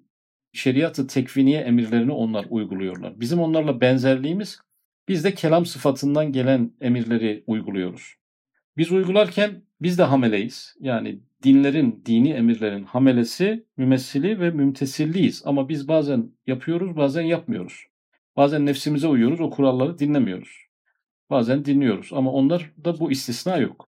şeriatı 0.54 1.08
tekviniye 1.08 1.62
emirlerini 1.62 2.12
onlar 2.12 2.46
uyguluyorlar. 2.50 3.20
Bizim 3.20 3.40
onlarla 3.40 3.82
benzerliğimiz 3.82 4.60
biz 5.08 5.24
de 5.24 5.34
kelam 5.34 5.66
sıfatından 5.66 6.32
gelen 6.32 6.72
emirleri 6.82 7.44
uyguluyoruz. 7.48 8.16
Biz 8.78 8.92
uygularken 8.92 9.62
biz 9.82 9.98
de 9.98 10.04
hameleyiz. 10.04 10.76
Yani 10.80 11.20
dinlerin, 11.44 12.04
dini 12.06 12.30
emirlerin 12.30 12.84
hamelesi, 12.84 13.66
mümessili 13.78 14.40
ve 14.40 14.52
mümtesilliyiz. 14.52 15.42
Ama 15.46 15.70
biz 15.70 15.88
bazen 15.88 16.32
yapıyoruz, 16.48 16.98
bazen 16.98 17.22
yapmıyoruz. 17.22 17.86
Bazen 18.38 18.66
nefsimize 18.66 19.08
uyuyoruz, 19.08 19.42
o 19.42 19.50
kuralları 19.50 20.00
dinlemiyoruz. 20.00 20.68
Bazen 21.30 21.66
dinliyoruz 21.66 22.10
ama 22.13 22.32
onlar 22.32 22.72
da 22.86 23.00
bu 23.00 23.12
istisna 23.12 23.58
yok. 23.58 23.88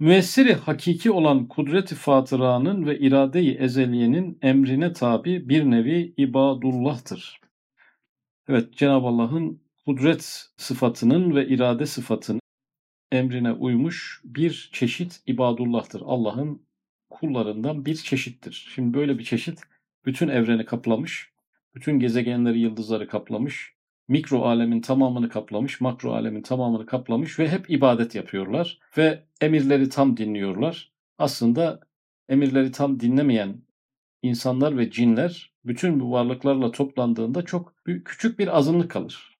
Müessiri 0.00 0.54
hakiki 0.54 1.10
olan 1.10 1.48
kudret-i 1.48 1.94
fatıranın 1.94 2.86
ve 2.86 2.98
irade-i 2.98 3.54
ezeliyenin 3.54 4.38
emrine 4.42 4.92
tabi 4.92 5.48
bir 5.48 5.64
nevi 5.64 6.14
ibadullah'tır. 6.16 7.40
Evet 8.48 8.76
Cenab-ı 8.76 9.06
Allah'ın 9.06 9.62
kudret 9.86 10.50
sıfatının 10.56 11.34
ve 11.34 11.48
irade 11.48 11.86
sıfatının 11.86 12.40
emrine 13.12 13.52
uymuş 13.52 14.20
bir 14.24 14.70
çeşit 14.72 15.22
ibadullah'tır. 15.26 16.02
Allah'ın 16.04 16.62
kullarından 17.10 17.86
bir 17.86 17.96
çeşittir. 17.96 18.68
Şimdi 18.74 18.98
böyle 18.98 19.18
bir 19.18 19.24
çeşit 19.24 19.60
bütün 20.04 20.28
evreni 20.28 20.64
kaplamış, 20.64 21.32
bütün 21.74 21.98
gezegenleri, 21.98 22.58
yıldızları 22.60 23.08
kaplamış, 23.08 23.74
mikro 24.08 24.42
alemin 24.42 24.80
tamamını 24.80 25.28
kaplamış, 25.28 25.80
makro 25.80 26.12
alemin 26.12 26.42
tamamını 26.42 26.86
kaplamış 26.86 27.38
ve 27.38 27.48
hep 27.48 27.70
ibadet 27.70 28.14
yapıyorlar 28.14 28.78
ve 28.96 29.24
emirleri 29.40 29.88
tam 29.88 30.16
dinliyorlar. 30.16 30.92
Aslında 31.18 31.80
emirleri 32.28 32.72
tam 32.72 33.00
dinlemeyen 33.00 33.62
insanlar 34.22 34.78
ve 34.78 34.90
cinler 34.90 35.52
bütün 35.64 36.00
bu 36.00 36.12
varlıklarla 36.12 36.70
toplandığında 36.70 37.44
çok 37.44 37.74
küçük 38.04 38.38
bir 38.38 38.58
azınlık 38.58 38.90
kalır. 38.90 39.38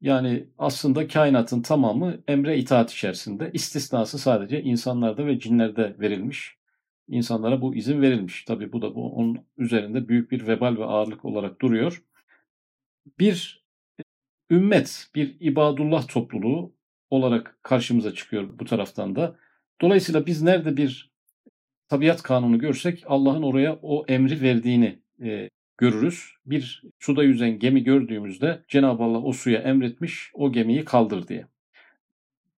Yani 0.00 0.46
aslında 0.58 1.08
kainatın 1.08 1.62
tamamı 1.62 2.22
emre 2.28 2.58
itaat 2.58 2.92
içerisinde. 2.92 3.50
İstisnası 3.52 4.18
sadece 4.18 4.62
insanlarda 4.62 5.26
ve 5.26 5.38
cinlerde 5.38 5.96
verilmiş. 6.00 6.56
İnsanlara 7.08 7.62
bu 7.62 7.74
izin 7.74 8.02
verilmiş. 8.02 8.44
Tabi 8.44 8.72
bu 8.72 8.82
da 8.82 8.94
bu 8.94 9.14
onun 9.14 9.38
üzerinde 9.58 10.08
büyük 10.08 10.30
bir 10.30 10.46
vebal 10.46 10.76
ve 10.76 10.84
ağırlık 10.84 11.24
olarak 11.24 11.60
duruyor. 11.60 12.02
Bir 13.18 13.63
ümmet, 14.54 15.08
bir 15.14 15.36
ibadullah 15.40 16.08
topluluğu 16.08 16.72
olarak 17.10 17.58
karşımıza 17.62 18.14
çıkıyor 18.14 18.58
bu 18.58 18.64
taraftan 18.64 19.16
da. 19.16 19.36
Dolayısıyla 19.80 20.26
biz 20.26 20.42
nerede 20.42 20.76
bir 20.76 21.10
tabiat 21.88 22.22
kanunu 22.22 22.58
görsek 22.58 23.04
Allah'ın 23.06 23.42
oraya 23.42 23.78
o 23.82 24.04
emri 24.08 24.40
verdiğini 24.42 24.98
e, 25.22 25.48
görürüz. 25.78 26.30
Bir 26.46 26.82
suda 26.98 27.22
yüzen 27.24 27.58
gemi 27.58 27.84
gördüğümüzde 27.84 28.64
Cenab-ı 28.68 29.02
Allah 29.02 29.18
o 29.18 29.32
suya 29.32 29.60
emretmiş 29.60 30.30
o 30.34 30.52
gemiyi 30.52 30.84
kaldır 30.84 31.28
diye. 31.28 31.46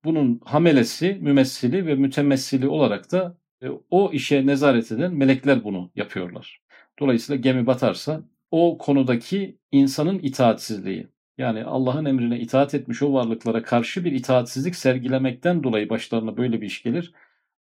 bunun 0.05 0.41
hamelesi, 0.45 1.19
mümessili 1.21 1.87
ve 1.87 1.95
mütemessili 1.95 2.69
olarak 2.69 3.13
da 3.13 3.39
e, 3.63 3.67
o 3.91 4.13
işe 4.13 4.47
nezaret 4.47 4.93
eden 4.93 5.15
melekler 5.15 5.65
bunu 5.65 5.91
yapıyorlar. 5.97 6.61
Dolayısıyla 7.01 7.41
gemi 7.41 7.67
batarsa 7.67 8.23
o 8.51 8.79
konudaki 8.79 9.59
insanın 9.73 10.19
itaatsizliği, 10.19 11.09
yani 11.39 11.65
Allah'ın 11.65 12.05
emrine 12.05 12.41
itaat 12.41 12.75
etmiş 12.75 13.03
o 13.03 13.13
varlıklara 13.13 13.63
karşı 13.63 14.05
bir 14.05 14.13
itaatsizlik 14.13 14.77
sergilemekten 14.77 15.63
dolayı 15.63 15.89
başlarına 15.89 16.37
böyle 16.37 16.61
bir 16.61 16.67
iş 16.67 16.83
gelir. 16.83 17.13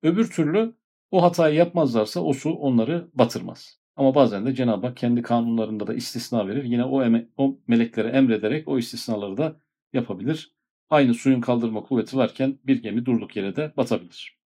Öbür 0.03 0.29
türlü 0.29 0.75
o 1.11 1.23
hatayı 1.23 1.55
yapmazlarsa 1.55 2.19
o 2.19 2.33
su 2.33 2.51
onları 2.53 3.07
batırmaz. 3.13 3.79
Ama 3.95 4.15
bazen 4.15 4.45
de 4.45 4.55
Cenab-ı 4.55 4.87
Hak 4.87 4.97
kendi 4.97 5.21
kanunlarında 5.21 5.87
da 5.87 5.93
istisna 5.93 6.47
verir. 6.47 6.63
Yine 6.63 6.83
o, 6.83 7.03
eme, 7.03 7.27
o 7.37 7.59
meleklere 7.67 8.07
emrederek 8.07 8.67
o 8.67 8.77
istisnaları 8.77 9.37
da 9.37 9.59
yapabilir. 9.93 10.55
Aynı 10.89 11.13
suyun 11.13 11.41
kaldırma 11.41 11.83
kuvveti 11.83 12.17
varken 12.17 12.59
bir 12.63 12.81
gemi 12.81 13.05
durduk 13.05 13.35
yere 13.35 13.55
de 13.55 13.73
batabilir. 13.77 14.37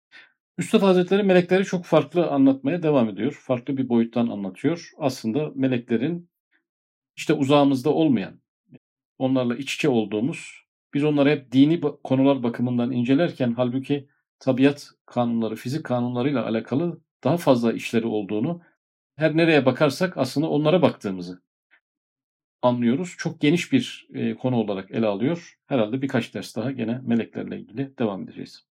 Üstad 0.57 0.81
Hazretleri 0.81 1.23
melekleri 1.23 1.65
çok 1.65 1.85
farklı 1.85 2.27
anlatmaya 2.27 2.83
devam 2.83 3.09
ediyor. 3.09 3.31
Farklı 3.41 3.77
bir 3.77 3.89
boyuttan 3.89 4.27
anlatıyor. 4.27 4.91
Aslında 4.97 5.51
meleklerin 5.55 6.29
işte 7.15 7.33
uzağımızda 7.33 7.93
olmayan, 7.93 8.41
onlarla 9.19 9.55
iç 9.55 9.75
içe 9.75 9.89
olduğumuz, 9.89 10.63
biz 10.93 11.03
onları 11.03 11.29
hep 11.29 11.51
dini 11.51 11.81
konular 12.03 12.43
bakımından 12.43 12.91
incelerken 12.91 13.53
halbuki 13.57 14.09
tabiat 14.39 14.89
kanunları, 15.05 15.55
fizik 15.55 15.83
kanunlarıyla 15.83 16.45
alakalı 16.45 17.01
daha 17.23 17.37
fazla 17.37 17.73
işleri 17.73 18.07
olduğunu, 18.07 18.61
her 19.15 19.37
nereye 19.37 19.65
bakarsak 19.65 20.17
aslında 20.17 20.49
onlara 20.49 20.81
baktığımızı 20.81 21.41
anlıyoruz. 22.61 23.15
Çok 23.17 23.41
geniş 23.41 23.71
bir 23.71 24.07
konu 24.41 24.55
olarak 24.55 24.91
ele 24.91 25.05
alıyor. 25.05 25.59
Herhalde 25.67 26.01
birkaç 26.01 26.33
ders 26.33 26.55
daha 26.55 26.71
gene 26.71 27.01
meleklerle 27.03 27.59
ilgili 27.59 27.97
devam 27.97 28.23
edeceğiz. 28.23 28.68